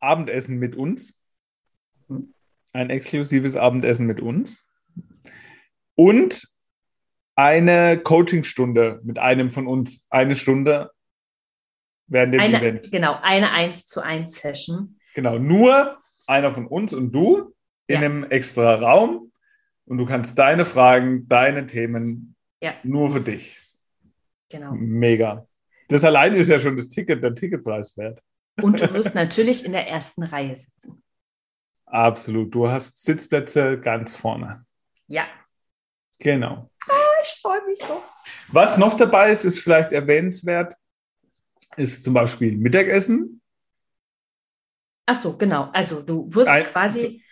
Abendessen 0.00 0.58
mit 0.58 0.74
uns. 0.74 1.14
Mhm. 2.08 2.34
Ein 2.72 2.90
exklusives 2.90 3.56
Abendessen 3.56 4.06
mit 4.06 4.20
uns. 4.20 4.64
Und 5.94 6.48
eine 7.36 7.98
Coachingstunde 7.98 9.00
mit 9.04 9.18
einem 9.18 9.50
von 9.50 9.66
uns. 9.66 10.06
Eine 10.10 10.34
Stunde 10.34 10.90
während 12.10 12.34
dem 12.34 12.40
Eine, 12.40 12.58
Event. 12.60 12.92
genau, 12.92 13.18
eine 13.22 13.50
1 13.52 13.86
zu 13.86 14.02
1 14.02 14.34
Session. 14.34 14.98
Genau, 15.14 15.38
nur 15.38 15.98
einer 16.26 16.52
von 16.52 16.66
uns 16.66 16.92
und 16.92 17.12
du 17.12 17.54
in 17.86 17.94
Ja. 17.94 17.98
einem 18.00 18.24
extra 18.24 18.74
Raum. 18.74 19.32
Und 19.86 19.98
du 19.98 20.06
kannst 20.06 20.38
deine 20.38 20.64
Fragen, 20.64 21.26
deine 21.28 21.66
Themen 21.66 22.36
Ja. 22.60 22.74
nur 22.84 23.10
für 23.10 23.20
dich. 23.20 23.56
Genau. 24.48 24.72
Mega. 24.74 25.46
Das 25.88 26.04
allein 26.04 26.34
ist 26.34 26.46
ja 26.48 26.60
schon 26.60 26.76
das 26.76 26.88
Ticket, 26.88 27.22
der 27.24 27.34
Ticketpreis 27.34 27.96
wert. 27.96 28.20
Und 28.62 28.80
du 28.80 28.92
wirst 28.92 29.14
natürlich 29.16 29.64
in 29.64 29.72
der 29.72 29.88
ersten 29.88 30.22
Reihe 30.22 30.54
sitzen. 30.54 31.02
Absolut. 31.86 32.54
Du 32.54 32.68
hast 32.68 33.02
Sitzplätze 33.02 33.80
ganz 33.80 34.14
vorne. 34.14 34.64
Ja. 35.08 35.24
Genau. 36.20 36.70
Ich 37.22 37.40
freue 37.42 37.64
mich 37.66 37.78
so. 37.78 38.02
Was 38.48 38.78
noch 38.78 38.94
dabei 38.96 39.32
ist, 39.32 39.44
ist 39.44 39.58
vielleicht 39.58 39.92
erwähnenswert, 39.92 40.74
ist 41.76 42.04
zum 42.04 42.14
Beispiel 42.14 42.56
Mittagessen. 42.56 43.40
Ach 45.06 45.14
so, 45.14 45.36
genau. 45.36 45.70
Also 45.72 46.02
du 46.02 46.32
wirst 46.34 46.50
Ein- 46.50 46.64
quasi, 46.64 47.22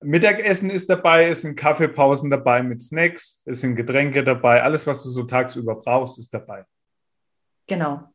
Mittagessen 0.00 0.70
ist 0.70 0.90
dabei, 0.90 1.28
es 1.28 1.42
sind 1.42 1.54
Kaffeepausen 1.54 2.28
dabei 2.28 2.62
mit 2.62 2.82
Snacks, 2.82 3.42
es 3.44 3.60
sind 3.60 3.76
Getränke 3.76 4.24
dabei, 4.24 4.62
alles, 4.62 4.86
was 4.86 5.02
du 5.04 5.10
so 5.10 5.22
tagsüber 5.24 5.76
brauchst, 5.76 6.18
ist 6.18 6.34
dabei. 6.34 6.64
genau. 7.66 8.08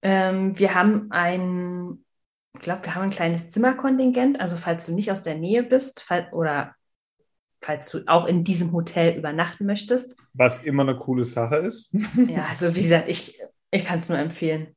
Ähm, 0.00 0.58
wir 0.58 0.74
haben 0.74 1.10
ein, 1.10 2.04
ich 2.54 2.60
glaube, 2.60 2.84
wir 2.84 2.94
haben 2.94 3.02
ein 3.02 3.10
kleines 3.10 3.48
Zimmerkontingent. 3.48 4.40
Also 4.40 4.56
falls 4.56 4.86
du 4.86 4.94
nicht 4.94 5.10
aus 5.10 5.22
der 5.22 5.36
Nähe 5.36 5.64
bist 5.64 6.02
fall, 6.02 6.28
oder 6.32 6.74
falls 7.60 7.90
du 7.90 8.04
auch 8.06 8.26
in 8.26 8.44
diesem 8.44 8.72
Hotel 8.72 9.16
übernachten 9.18 9.66
möchtest. 9.66 10.16
Was 10.34 10.62
immer 10.62 10.84
eine 10.84 10.96
coole 10.96 11.24
Sache 11.24 11.56
ist. 11.56 11.90
Ja, 12.28 12.46
also 12.48 12.74
wie 12.76 12.82
gesagt, 12.82 13.08
ich, 13.08 13.40
ich 13.70 13.84
kann 13.84 13.98
es 13.98 14.08
nur 14.08 14.18
empfehlen. 14.18 14.74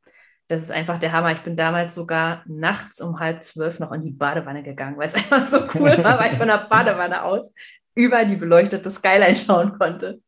Das 0.48 0.62
ist 0.62 0.72
einfach 0.72 0.98
der 0.98 1.14
Hammer. 1.14 1.32
Ich 1.32 1.42
bin 1.44 1.56
damals 1.56 1.96
sogar 1.96 2.44
nachts 2.46 3.00
um 3.00 3.20
halb 3.20 3.44
zwölf 3.44 3.80
noch 3.80 3.92
in 3.94 4.04
die 4.04 4.12
Badewanne 4.12 4.64
gegangen, 4.64 4.98
weil 4.98 5.08
es 5.08 5.16
einfach 5.16 5.46
so 5.46 5.60
cool 5.80 5.98
war, 6.04 6.20
weil 6.20 6.34
ich 6.34 6.38
von 6.38 6.48
der 6.48 6.58
Badewanne 6.70 7.24
aus 7.24 7.54
über 7.96 8.26
die 8.26 8.36
beleuchtete 8.36 8.90
Skyline 8.90 9.36
schauen 9.36 9.78
konnte. 9.78 10.22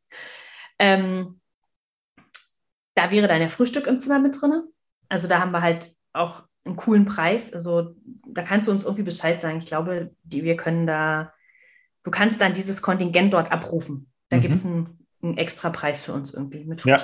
Ähm, 0.79 1.39
da 2.95 3.09
wäre 3.11 3.27
dann 3.27 3.41
ja 3.41 3.49
Frühstück 3.49 3.87
im 3.87 3.99
Zimmer 3.99 4.19
mit 4.19 4.39
drin. 4.39 4.63
Also 5.09 5.27
da 5.27 5.39
haben 5.39 5.51
wir 5.51 5.61
halt 5.61 5.91
auch 6.13 6.43
einen 6.65 6.75
coolen 6.77 7.05
Preis. 7.05 7.51
Also 7.53 7.95
da 8.27 8.43
kannst 8.43 8.67
du 8.67 8.71
uns 8.71 8.83
irgendwie 8.83 9.03
Bescheid 9.03 9.41
sagen. 9.41 9.57
Ich 9.57 9.65
glaube, 9.65 10.11
die, 10.23 10.43
wir 10.43 10.55
können 10.57 10.87
da, 10.87 11.33
du 12.03 12.11
kannst 12.11 12.41
dann 12.41 12.53
dieses 12.53 12.81
Kontingent 12.81 13.33
dort 13.33 13.51
abrufen. 13.51 14.11
Da 14.29 14.37
Mhm. 14.37 14.41
gibt 14.41 14.55
es 14.55 14.65
einen, 14.65 15.05
einen 15.21 15.37
extra 15.37 15.69
Preis 15.69 16.03
für 16.03 16.13
uns 16.13 16.33
irgendwie 16.33 16.63
mit 16.65 16.85
Ja. 16.85 16.97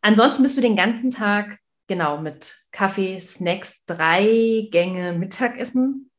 Ansonsten 0.00 0.42
bist 0.42 0.56
du 0.56 0.60
den 0.60 0.76
ganzen 0.76 1.10
Tag 1.10 1.58
genau 1.86 2.20
mit 2.20 2.56
Kaffee, 2.70 3.18
Snacks, 3.20 3.84
drei 3.86 4.68
Gänge 4.70 5.12
Mittagessen, 5.12 6.10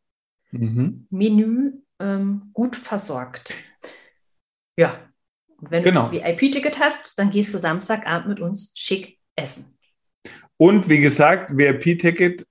Mhm. 0.51 1.05
Menü 1.11 1.73
ähm, 1.99 2.49
gut 2.53 2.75
versorgt. 2.75 3.53
Ja, 4.77 4.99
Und 5.57 5.69
wenn 5.71 5.83
Genau. 5.83 6.07
du 6.07 6.17
das 6.17 6.25
VIP-Ticket 6.25 6.79
hast, 6.79 7.19
dann 7.19 7.29
gehst 7.29 7.53
du 7.53 7.59
Samstagabend 7.59 8.29
mit 8.29 8.39
uns 8.39 8.71
schick 8.75 9.19
essen. 9.35 9.77
Und 10.57 10.89
wie 10.89 10.99
gesagt, 11.01 11.55
VIP-Ticket, 11.55 12.47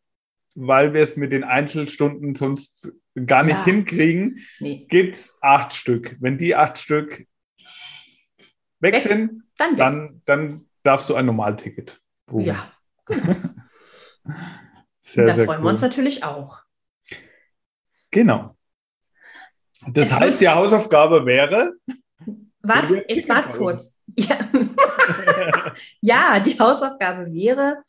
weil 0.55 0.93
wir 0.95 1.03
es 1.03 1.17
mit 1.17 1.33
den 1.33 1.43
Einzelstunden 1.43 2.35
sonst 2.37 2.93
gar 3.27 3.43
nicht 3.43 3.57
Ja. 3.57 3.65
hinkriegen, 3.65 4.39
Nee, 4.61 4.87
gibt 4.89 5.17
es 5.17 5.39
acht 5.41 5.75
Stück. 5.75 6.17
Wenn 6.21 6.39
die 6.39 6.55
acht 6.55 6.79
Stück 6.79 7.27
weg, 8.81 8.95
Weg. 8.95 9.01
sind, 9.03 9.43
dann, 9.57 9.71
weg. 9.73 9.77
dann, 9.79 10.23
dann 10.27 10.68
darfst 10.83 11.09
du 11.09 11.15
ein 11.15 11.27
Normalticket 11.27 12.01
buchen. 12.27 12.47
Ja, 12.47 12.73
sehr, 15.01 15.27
da 15.27 15.35
sehr 15.35 15.45
freuen 15.45 15.59
cool. 15.61 15.65
wir 15.65 15.71
uns 15.71 15.81
natürlich 15.81 16.25
auch. 16.25 16.63
Genau. 18.11 18.57
Das 19.87 20.11
Es 20.11 20.13
heißt, 20.19 20.41
die 20.41 20.49
Hausaufgabe 20.49 21.25
wäre, 21.25 21.75
Warte, 22.61 23.05
jetzt 23.09 23.29
warte 23.29 23.51
kurz. 23.53 23.95
Ja. 24.17 24.39
ja, 26.01 26.41
die 26.41 26.59
Hausaufgabe 26.59 27.33
wäre, 27.33 27.85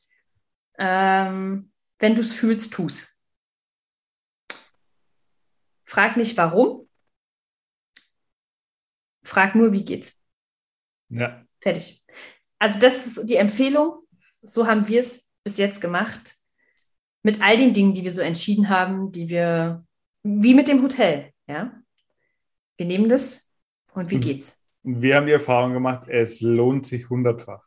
ähm, 0.77 1.71
wenn 1.97 2.13
du 2.13 2.21
es 2.21 2.33
fühlst, 2.33 2.73
tu's. 2.73 3.17
Frag 5.85 6.17
nicht 6.17 6.35
warum. 6.37 6.89
Frag 9.23 9.55
nur, 9.55 9.71
wie 9.71 9.85
geht's. 9.85 10.21
ja, 11.09 11.41
Fertig. 11.61 12.03
Also 12.59 12.79
das 12.79 13.07
ist 13.07 13.25
die 13.29 13.35
Empfehlung. 13.37 13.99
So 14.41 14.67
haben 14.67 14.87
wir 14.87 14.99
es 14.99 15.27
bis 15.43 15.57
jetzt 15.57 15.81
gemacht. 15.81 16.35
Mit 17.23 17.41
all 17.41 17.57
den 17.57 17.73
Dingen, 17.73 17.93
die 17.93 18.03
wir 18.03 18.11
so 18.11 18.21
entschieden 18.21 18.69
haben, 18.69 19.11
die 19.11 19.29
wir, 19.29 19.85
wie 20.23 20.53
mit 20.53 20.67
dem 20.67 20.81
Hotel, 20.83 21.31
ja. 21.47 21.73
Wir 22.77 22.85
nehmen 22.85 23.09
das 23.09 23.49
und 23.93 24.09
wie 24.11 24.17
Mhm. 24.17 24.21
geht's? 24.21 24.57
wir 24.83 25.15
haben 25.15 25.25
die 25.27 25.33
Erfahrung 25.33 25.73
gemacht, 25.73 26.07
es 26.09 26.41
lohnt 26.41 26.85
sich 26.85 27.09
hundertfach. 27.09 27.63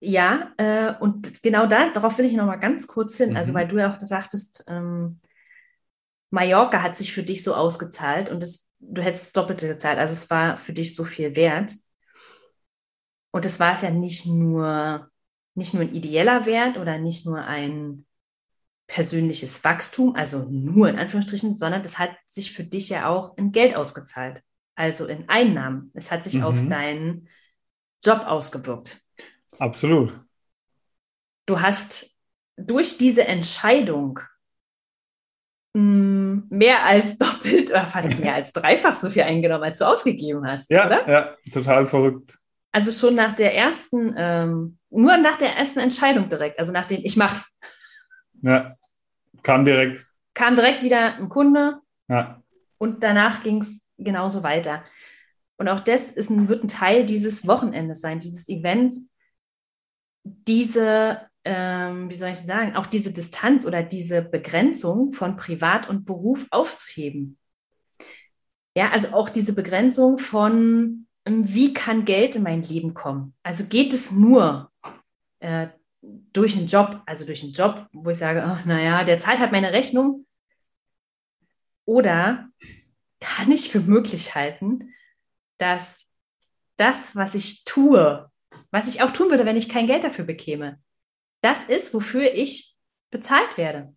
Ja, 0.00 0.52
äh, 0.58 0.94
und 1.00 1.42
genau 1.42 1.66
da, 1.66 1.90
darauf 1.90 2.18
will 2.18 2.26
ich 2.26 2.34
noch 2.34 2.46
mal 2.46 2.56
ganz 2.56 2.86
kurz 2.86 3.16
hin. 3.16 3.36
Also, 3.36 3.52
Mhm. 3.52 3.54
weil 3.54 3.68
du 3.68 3.78
ja 3.78 3.94
auch 3.94 4.00
sagtest, 4.00 4.64
ähm, 4.68 5.18
Mallorca 6.30 6.82
hat 6.82 6.96
sich 6.96 7.12
für 7.12 7.22
dich 7.22 7.42
so 7.42 7.54
ausgezahlt 7.54 8.30
und 8.30 8.42
das, 8.42 8.70
du 8.80 9.00
hättest 9.02 9.24
das 9.26 9.32
Doppelte 9.32 9.68
gezahlt. 9.68 9.98
Also, 9.98 10.12
es 10.14 10.28
war 10.30 10.58
für 10.58 10.72
dich 10.72 10.94
so 10.94 11.04
viel 11.04 11.36
wert. 11.36 11.74
Und 13.34 13.44
es 13.44 13.58
war 13.58 13.74
es 13.74 13.82
ja 13.82 13.90
nicht 13.90 14.26
nur, 14.26 15.10
nicht 15.56 15.74
nur 15.74 15.82
ein 15.82 15.92
ideeller 15.92 16.46
Wert 16.46 16.78
oder 16.78 16.98
nicht 16.98 17.26
nur 17.26 17.40
ein 17.42 18.06
persönliches 18.86 19.64
Wachstum, 19.64 20.14
also 20.14 20.46
nur 20.48 20.88
in 20.88 21.00
Anführungsstrichen, 21.00 21.56
sondern 21.56 21.82
das 21.82 21.98
hat 21.98 22.10
sich 22.28 22.52
für 22.52 22.62
dich 22.62 22.90
ja 22.90 23.08
auch 23.08 23.36
in 23.36 23.50
Geld 23.50 23.74
ausgezahlt, 23.74 24.40
also 24.76 25.06
in 25.06 25.28
Einnahmen. 25.28 25.90
Es 25.94 26.12
hat 26.12 26.22
sich 26.22 26.44
auf 26.44 26.62
Mhm. 26.62 26.68
deinen 26.70 27.28
Job 28.04 28.20
ausgewirkt 28.24 29.00
Absolut. 29.58 30.12
du 31.46 31.60
hast 31.60 32.16
durch 32.56 32.98
diese 32.98 33.26
Entscheidung 33.26 34.20
mh, 35.74 36.44
mehr 36.50 36.84
als 36.84 37.18
doppelt 37.18 37.70
oder 37.70 37.86
fast 37.86 38.16
mehr 38.20 38.34
als 38.34 38.52
dreifach 38.52 38.94
so 38.94 39.10
viel 39.10 39.22
eingenommen, 39.22 39.64
als 39.64 39.78
du 39.78 39.86
ausgegeben 39.86 40.46
hast, 40.46 40.70
Ja, 40.70 40.86
oder? 40.86 41.08
ja, 41.08 41.36
total 41.52 41.86
verrückt. 41.86 42.38
Also 42.74 42.90
schon 42.90 43.14
nach 43.14 43.32
der 43.34 43.54
ersten, 43.54 44.14
ähm, 44.16 44.78
nur 44.90 45.16
nach 45.16 45.36
der 45.36 45.54
ersten 45.54 45.78
Entscheidung 45.78 46.28
direkt, 46.28 46.58
also 46.58 46.72
nachdem 46.72 47.02
ich 47.04 47.16
mach's, 47.16 47.56
Ja, 48.42 48.74
kam 49.44 49.64
direkt. 49.64 50.04
kam 50.34 50.56
direkt 50.56 50.82
wieder 50.82 51.14
ein 51.14 51.28
Kunde 51.28 51.78
Ja, 52.08 52.42
und 52.78 53.04
danach 53.04 53.44
ging 53.44 53.58
es 53.58 53.80
genauso 53.96 54.42
weiter. 54.42 54.82
Und 55.56 55.68
auch 55.68 55.78
das 55.78 56.10
ist 56.10 56.30
ein, 56.30 56.48
wird 56.48 56.64
ein 56.64 56.68
Teil 56.68 57.06
dieses 57.06 57.46
Wochenendes 57.46 58.00
sein, 58.00 58.18
dieses 58.18 58.48
Events, 58.48 59.08
diese, 60.24 61.20
ähm, 61.44 62.10
wie 62.10 62.14
soll 62.14 62.30
ich 62.30 62.38
sagen, 62.38 62.74
auch 62.74 62.86
diese 62.86 63.12
Distanz 63.12 63.66
oder 63.66 63.84
diese 63.84 64.20
Begrenzung 64.20 65.12
von 65.12 65.36
Privat 65.36 65.88
und 65.88 66.06
Beruf 66.06 66.46
aufzuheben. 66.50 67.38
Ja, 68.76 68.90
also 68.90 69.12
auch 69.12 69.28
diese 69.28 69.52
Begrenzung 69.52 70.18
von, 70.18 71.06
wie 71.24 71.72
kann 71.72 72.04
Geld 72.04 72.36
in 72.36 72.42
mein 72.42 72.62
Leben 72.62 72.94
kommen? 72.94 73.34
Also 73.42 73.64
geht 73.64 73.94
es 73.94 74.12
nur 74.12 74.70
äh, 75.40 75.68
durch 76.02 76.56
einen 76.56 76.66
Job, 76.66 77.02
also 77.06 77.24
durch 77.24 77.42
einen 77.42 77.52
Job, 77.52 77.88
wo 77.92 78.10
ich 78.10 78.18
sage, 78.18 78.44
oh, 78.46 78.68
naja, 78.68 79.04
der 79.04 79.20
zahlt 79.20 79.38
halt 79.38 79.52
meine 79.52 79.72
Rechnung. 79.72 80.26
Oder 81.86 82.48
kann 83.20 83.50
ich 83.52 83.70
für 83.70 83.80
möglich 83.80 84.34
halten, 84.34 84.94
dass 85.56 86.06
das, 86.76 87.14
was 87.16 87.34
ich 87.34 87.64
tue, 87.64 88.30
was 88.70 88.88
ich 88.88 89.02
auch 89.02 89.10
tun 89.10 89.30
würde, 89.30 89.46
wenn 89.46 89.56
ich 89.56 89.68
kein 89.68 89.86
Geld 89.86 90.04
dafür 90.04 90.24
bekäme, 90.24 90.80
das 91.40 91.64
ist, 91.66 91.94
wofür 91.94 92.34
ich 92.34 92.76
bezahlt 93.10 93.56
werde. 93.56 93.94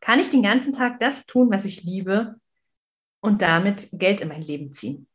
Kann 0.00 0.18
ich 0.18 0.30
den 0.30 0.42
ganzen 0.42 0.72
Tag 0.72 0.98
das 1.00 1.26
tun, 1.26 1.50
was 1.50 1.64
ich 1.64 1.84
liebe 1.84 2.36
und 3.20 3.42
damit 3.42 3.88
Geld 3.92 4.20
in 4.20 4.28
mein 4.28 4.42
Leben 4.42 4.72
ziehen? 4.72 5.06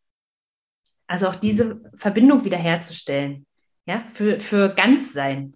Also 1.08 1.28
auch 1.28 1.36
diese 1.36 1.82
Verbindung 1.96 2.43
wiederherzustellen, 2.43 3.46
ja, 3.86 4.06
für, 4.13 4.39
für 4.39 4.70
ganz 4.76 5.13
sein. 5.13 5.54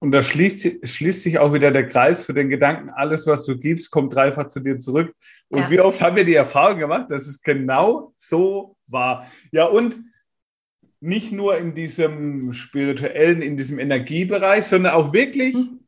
Und 0.00 0.12
da 0.12 0.22
schließt, 0.22 0.86
schließt 0.86 1.22
sich 1.22 1.38
auch 1.38 1.52
wieder 1.54 1.70
der 1.70 1.86
Kreis 1.88 2.24
für 2.26 2.34
den 2.34 2.50
Gedanken, 2.50 2.90
alles, 2.90 3.26
was 3.26 3.46
du 3.46 3.56
gibst, 3.56 3.90
kommt 3.90 4.14
dreifach 4.14 4.48
zu 4.48 4.60
dir 4.60 4.78
zurück. 4.78 5.14
Und 5.48 5.60
Ja. 5.60 5.70
wie 5.70 5.80
oft 5.80 6.00
haben 6.02 6.16
wir 6.16 6.24
die 6.24 6.34
Erfahrung 6.34 6.78
gemacht, 6.78 7.06
dass 7.10 7.26
es 7.26 7.40
genau 7.40 8.12
so 8.18 8.76
war. 8.86 9.30
Ja, 9.52 9.64
und 9.66 9.96
nicht 11.00 11.32
nur 11.32 11.56
in 11.56 11.74
diesem 11.74 12.52
spirituellen, 12.52 13.40
in 13.40 13.56
diesem 13.56 13.78
Energiebereich, 13.78 14.64
sondern 14.64 14.94
auch 14.94 15.12
wirklich 15.12 15.54
Mhm. 15.54 15.80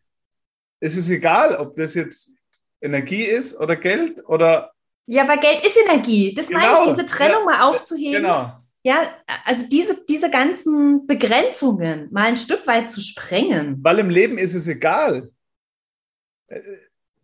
es 0.80 0.96
ist 0.96 1.08
egal, 1.10 1.56
ob 1.56 1.76
das 1.76 1.94
jetzt 1.94 2.32
Energie 2.80 3.24
ist 3.24 3.58
oder 3.58 3.76
Geld 3.76 4.22
oder. 4.28 4.72
Ja, 5.06 5.26
weil 5.26 5.40
Geld 5.40 5.64
ist 5.64 5.76
Energie. 5.76 6.34
Das 6.34 6.48
genau. 6.48 6.60
meine 6.60 6.78
ich, 6.80 6.94
diese 6.94 7.06
Trennung 7.06 7.40
ja, 7.40 7.44
mal 7.44 7.60
aufzuheben. 7.62 8.22
Genau. 8.22 8.52
Ja, 8.86 9.16
also 9.44 9.66
diese, 9.68 10.04
diese 10.08 10.30
ganzen 10.30 11.08
Begrenzungen 11.08 12.08
mal 12.12 12.26
ein 12.26 12.36
Stück 12.36 12.68
weit 12.68 12.88
zu 12.88 13.00
sprengen. 13.00 13.82
Weil 13.82 13.98
im 13.98 14.10
Leben 14.10 14.38
ist 14.38 14.54
es 14.54 14.68
egal. 14.68 15.32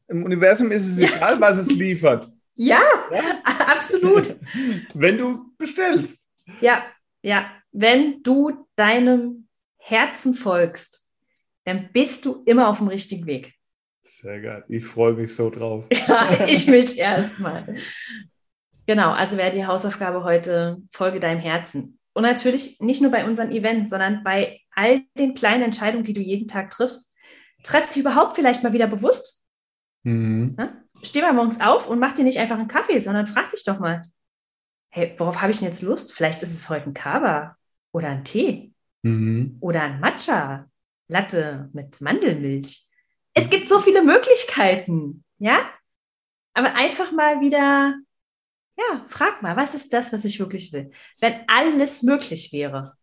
Im 0.08 0.24
Universum 0.24 0.72
ist 0.72 0.88
es 0.88 0.98
ja. 0.98 1.06
egal, 1.06 1.40
was 1.40 1.58
es 1.58 1.68
liefert. 1.68 2.28
Ja, 2.56 2.82
ja? 3.12 3.42
absolut. 3.68 4.36
Wenn 4.94 5.16
du 5.18 5.54
bestellst. 5.56 6.26
Ja, 6.60 6.82
ja. 7.22 7.48
Wenn 7.70 8.24
du 8.24 8.66
deinem 8.74 9.46
Herzen 9.76 10.34
folgst, 10.34 11.08
dann 11.62 11.90
bist 11.92 12.24
du 12.24 12.42
immer 12.44 12.70
auf 12.70 12.78
dem 12.78 12.88
richtigen 12.88 13.26
Weg. 13.26 13.54
Sehr 14.02 14.40
geil. 14.40 14.64
Ich 14.66 14.84
freue 14.84 15.12
mich 15.12 15.32
so 15.32 15.48
drauf. 15.48 15.86
Ja, 16.08 16.44
ich 16.44 16.66
mich 16.66 16.98
erstmal. 16.98 17.76
Genau, 18.86 19.12
also 19.12 19.36
wäre 19.36 19.50
die 19.50 19.66
Hausaufgabe 19.66 20.24
heute, 20.24 20.78
folge 20.90 21.20
deinem 21.20 21.40
Herzen. 21.40 21.98
Und 22.14 22.24
natürlich 22.24 22.80
nicht 22.80 23.00
nur 23.00 23.10
bei 23.10 23.24
unseren 23.24 23.52
Events, 23.52 23.90
sondern 23.90 24.22
bei 24.22 24.60
all 24.74 25.02
den 25.18 25.34
kleinen 25.34 25.62
Entscheidungen, 25.62 26.04
die 26.04 26.14
du 26.14 26.20
jeden 26.20 26.48
Tag 26.48 26.70
triffst. 26.70 27.14
Treff 27.62 27.86
sie 27.86 28.00
überhaupt 28.00 28.36
vielleicht 28.36 28.62
mal 28.62 28.72
wieder 28.72 28.86
bewusst. 28.86 29.46
Mhm. 30.02 30.56
Ja? 30.58 30.74
Steh 31.02 31.22
mal 31.22 31.32
morgens 31.32 31.60
auf 31.60 31.88
und 31.88 31.98
mach 31.98 32.12
dir 32.12 32.24
nicht 32.24 32.38
einfach 32.38 32.58
einen 32.58 32.68
Kaffee, 32.68 32.98
sondern 32.98 33.26
frag 33.26 33.50
dich 33.50 33.64
doch 33.64 33.78
mal, 33.78 34.02
hey, 34.90 35.14
worauf 35.18 35.40
habe 35.40 35.52
ich 35.52 35.58
denn 35.58 35.68
jetzt 35.68 35.82
Lust? 35.82 36.12
Vielleicht 36.12 36.42
ist 36.42 36.52
es 36.52 36.68
heute 36.68 36.86
ein 36.86 36.94
Kava 36.94 37.56
oder 37.92 38.08
ein 38.08 38.24
Tee 38.24 38.72
mhm. 39.02 39.56
oder 39.60 39.82
ein 39.82 40.00
Matcha, 40.00 40.66
Latte 41.08 41.70
mit 41.72 42.00
Mandelmilch. 42.00 42.86
Es 43.34 43.50
gibt 43.50 43.68
so 43.68 43.78
viele 43.78 44.02
Möglichkeiten, 44.02 45.24
ja? 45.38 45.58
Aber 46.54 46.74
einfach 46.74 47.12
mal 47.12 47.40
wieder 47.40 47.96
ja, 48.90 49.04
frag 49.06 49.42
mal, 49.42 49.56
was 49.56 49.74
ist 49.74 49.92
das, 49.92 50.12
was 50.12 50.24
ich 50.24 50.38
wirklich 50.38 50.72
will? 50.72 50.90
Wenn 51.20 51.42
alles 51.46 52.02
möglich 52.02 52.52
wäre, 52.52 52.96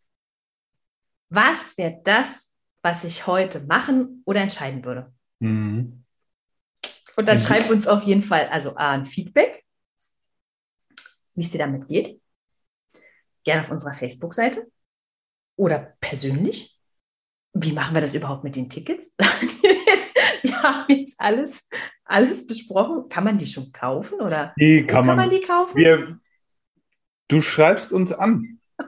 was 1.29 1.77
wäre 1.77 1.99
das, 2.03 2.53
was 2.81 3.03
ich 3.03 3.27
heute 3.27 3.61
machen 3.61 4.23
oder 4.25 4.41
entscheiden 4.41 4.83
würde? 4.83 5.13
Mhm. 5.39 6.03
Und 7.15 7.27
dann 7.27 7.37
mhm. 7.37 7.41
schreib 7.41 7.69
uns 7.69 7.87
auf 7.87 8.03
jeden 8.03 8.23
Fall, 8.23 8.47
also 8.47 8.75
A, 8.77 8.91
ein 8.91 9.05
Feedback, 9.05 9.65
wie 11.35 11.41
es 11.41 11.51
dir 11.51 11.59
damit 11.59 11.87
geht. 11.87 12.19
Gerne 13.43 13.61
auf 13.61 13.71
unserer 13.71 13.93
Facebook-Seite 13.93 14.67
oder 15.55 15.95
persönlich. 15.99 16.79
Wie 17.53 17.73
machen 17.73 17.93
wir 17.93 18.01
das 18.01 18.13
überhaupt 18.13 18.43
mit 18.43 18.55
den 18.55 18.69
Tickets? 18.69 19.13
wir 19.17 20.63
haben 20.63 20.93
jetzt 20.93 21.19
alles, 21.19 21.67
alles 22.09 22.45
besprochen. 22.45 23.09
Kann 23.09 23.23
man 23.23 23.37
die 23.37 23.45
schon 23.45 23.71
kaufen 23.71 24.19
oder 24.21 24.53
die 24.59 24.85
kann, 24.85 25.05
man, 25.05 25.17
man, 25.17 25.29
die 25.29 25.41
kaufen? 25.41 25.75
Wir, 25.75 26.19
du 27.27 27.41
schreibst 27.41 27.93
uns 27.93 28.11
an. 28.11 28.59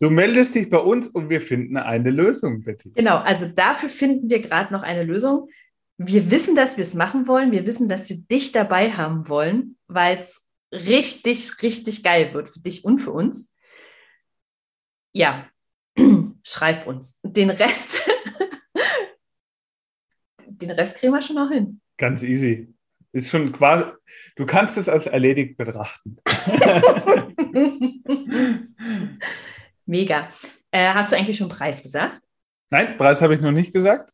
Du 0.00 0.10
meldest 0.10 0.54
dich 0.54 0.68
bei 0.68 0.78
uns 0.78 1.06
und 1.06 1.30
wir 1.30 1.40
finden 1.40 1.76
eine 1.78 2.10
Lösung, 2.10 2.62
Betty. 2.62 2.90
Genau, 2.90 3.16
also 3.18 3.46
dafür 3.46 3.88
finden 3.88 4.28
wir 4.28 4.40
gerade 4.40 4.70
noch 4.72 4.82
eine 4.82 5.04
Lösung. 5.04 5.48
Wir 5.96 6.30
wissen, 6.32 6.54
dass 6.56 6.76
wir 6.76 6.82
es 6.82 6.94
machen 6.94 7.26
wollen. 7.28 7.52
Wir 7.52 7.64
wissen, 7.66 7.88
dass 7.88 8.10
wir 8.10 8.16
dich 8.16 8.52
dabei 8.52 8.90
haben 8.92 9.28
wollen, 9.28 9.78
weil 9.86 10.18
es 10.18 10.42
richtig, 10.72 11.62
richtig 11.62 12.02
geil 12.02 12.34
wird 12.34 12.50
für 12.50 12.58
dich 12.58 12.84
und 12.84 12.98
für 12.98 13.12
uns. 13.12 13.54
Ja, 15.12 15.48
schreib 16.44 16.86
uns. 16.86 17.18
Den 17.22 17.50
Rest 17.50 18.02
den 20.64 20.70
Rest 20.70 20.96
kriegen 20.96 21.12
wir 21.12 21.22
schon 21.22 21.36
noch 21.36 21.50
hin. 21.50 21.80
Ganz 21.96 22.22
easy. 22.22 22.74
Ist 23.12 23.30
schon 23.30 23.52
quasi, 23.52 23.84
du 24.36 24.44
kannst 24.44 24.76
es 24.76 24.88
als 24.88 25.06
erledigt 25.06 25.56
betrachten. 25.56 26.18
Mega. 29.86 30.28
Äh, 30.72 30.92
hast 30.92 31.12
du 31.12 31.16
eigentlich 31.16 31.36
schon 31.36 31.48
Preis 31.48 31.82
gesagt? 31.82 32.20
Nein, 32.70 32.96
Preis 32.96 33.22
habe 33.22 33.34
ich 33.34 33.40
noch 33.40 33.52
nicht 33.52 33.72
gesagt. 33.72 34.10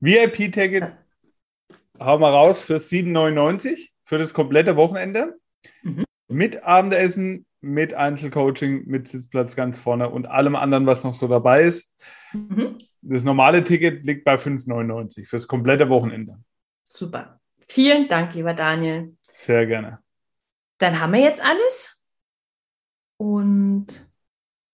VIP-Ticket 0.00 0.92
hauen 1.98 2.20
wir 2.20 2.28
raus 2.28 2.60
für 2.60 2.76
7,99 2.76 3.88
für 4.04 4.18
das 4.18 4.34
komplette 4.34 4.76
Wochenende. 4.76 5.38
Mhm. 5.82 6.04
Mit 6.28 6.64
Abendessen, 6.64 7.46
mit 7.60 7.94
Einzelcoaching, 7.94 8.84
mit 8.86 9.08
Sitzplatz 9.08 9.56
ganz 9.56 9.78
vorne 9.78 10.10
und 10.10 10.26
allem 10.26 10.56
anderen, 10.56 10.86
was 10.86 11.04
noch 11.04 11.14
so 11.14 11.28
dabei 11.28 11.62
ist. 11.62 11.90
Mhm. 12.32 12.76
Das 13.00 13.24
normale 13.24 13.64
Ticket 13.64 14.04
liegt 14.04 14.24
bei 14.24 14.34
5,99 14.34 15.26
fürs 15.26 15.48
komplette 15.48 15.88
Wochenende. 15.88 16.38
Super. 16.94 17.40
Vielen 17.68 18.08
Dank, 18.08 18.34
lieber 18.34 18.54
Daniel. 18.54 19.16
Sehr 19.28 19.66
gerne. 19.66 19.98
Dann 20.78 21.00
haben 21.00 21.12
wir 21.12 21.20
jetzt 21.20 21.42
alles. 21.42 22.02
Und 23.16 24.12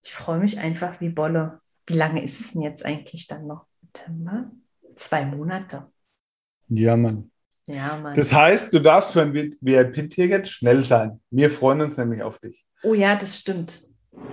ich 0.02 0.12
freue 0.12 0.38
mich 0.38 0.59
einfach 0.59 1.00
wie 1.00 1.11
Bolle. 1.11 1.61
Wie 1.87 1.94
lange 1.94 2.22
ist 2.22 2.40
es 2.40 2.52
denn 2.52 2.62
jetzt 2.62 2.85
eigentlich 2.85 3.26
dann 3.26 3.46
noch? 3.46 3.66
September? 3.81 4.50
Zwei 4.96 5.24
Monate. 5.24 5.90
Ja, 6.68 6.96
Mann. 6.96 7.31
Ja, 7.66 7.96
Mann. 7.96 8.14
Das 8.14 8.33
heißt, 8.33 8.72
du 8.72 8.81
darfst 8.81 9.12
für 9.12 9.22
ein 9.22 9.33
VIP-Ticket 9.33 10.48
schnell 10.48 10.83
sein. 10.85 11.20
Wir 11.31 11.50
freuen 11.50 11.83
uns 11.83 11.96
nämlich 11.96 12.22
auf 12.22 12.38
dich. 12.38 12.66
Oh 12.83 12.94
ja, 12.94 13.16
das 13.16 13.38
stimmt. 13.38 13.88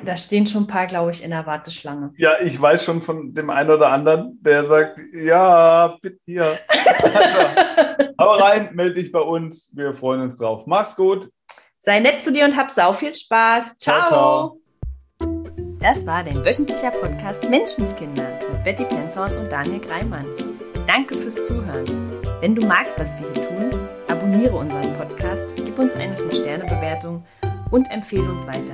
Da 0.06 0.16
stehen 0.16 0.46
schon 0.46 0.64
ein 0.64 0.68
paar, 0.68 0.86
glaube 0.86 1.12
ich, 1.12 1.24
in 1.24 1.32
der 1.32 1.46
Warteschlange. 1.46 2.14
Ja, 2.18 2.34
ich 2.40 2.62
weiß 2.62 2.84
schon 2.84 3.02
von 3.02 3.34
dem 3.34 3.50
einen 3.50 3.72
oder 3.72 3.90
anderen, 3.90 4.38
der 4.42 4.64
sagt, 4.64 5.00
ja, 5.14 5.98
bitte 6.02 6.20
hier. 6.26 6.60
Hau 8.20 8.36
rein, 8.36 8.70
melde 8.74 9.02
dich 9.02 9.12
bei 9.12 9.20
uns. 9.20 9.72
Wir 9.76 9.94
freuen 9.94 10.22
uns 10.22 10.38
drauf. 10.38 10.68
Mach's 10.68 10.96
gut. 10.96 11.30
Sei 11.80 12.00
nett 12.00 12.24
zu 12.24 12.32
dir 12.32 12.46
und 12.46 12.56
hab 12.56 12.72
sau 12.72 12.94
viel 12.94 13.14
Spaß. 13.14 13.78
Ciao. 13.78 14.08
ciao, 14.08 14.08
ciao. 14.08 14.60
Das 15.80 16.06
war 16.08 16.24
dein 16.24 16.44
wöchentlicher 16.44 16.90
Podcast 16.92 17.48
Menschenskinder 17.48 18.40
mit 18.52 18.64
Betty 18.64 18.86
Penzorn 18.86 19.36
und 19.38 19.52
Daniel 19.52 19.80
Greimann. 19.80 20.26
Danke 20.88 21.16
fürs 21.16 21.36
Zuhören. 21.44 21.86
Wenn 22.42 22.56
du 22.56 22.66
magst, 22.66 23.00
was 23.00 23.16
wir 23.20 23.32
hier 23.34 23.48
tun, 23.50 23.88
abonniere 24.08 24.56
unseren 24.56 24.94
Podcast, 24.94 25.56
gib 25.56 25.78
uns 25.78 25.94
eine 25.96 26.16
5-Sterne-Bewertung 26.16 27.24
und 27.72 27.90
empfehle 27.92 28.32
uns 28.32 28.48
weiter. 28.48 28.74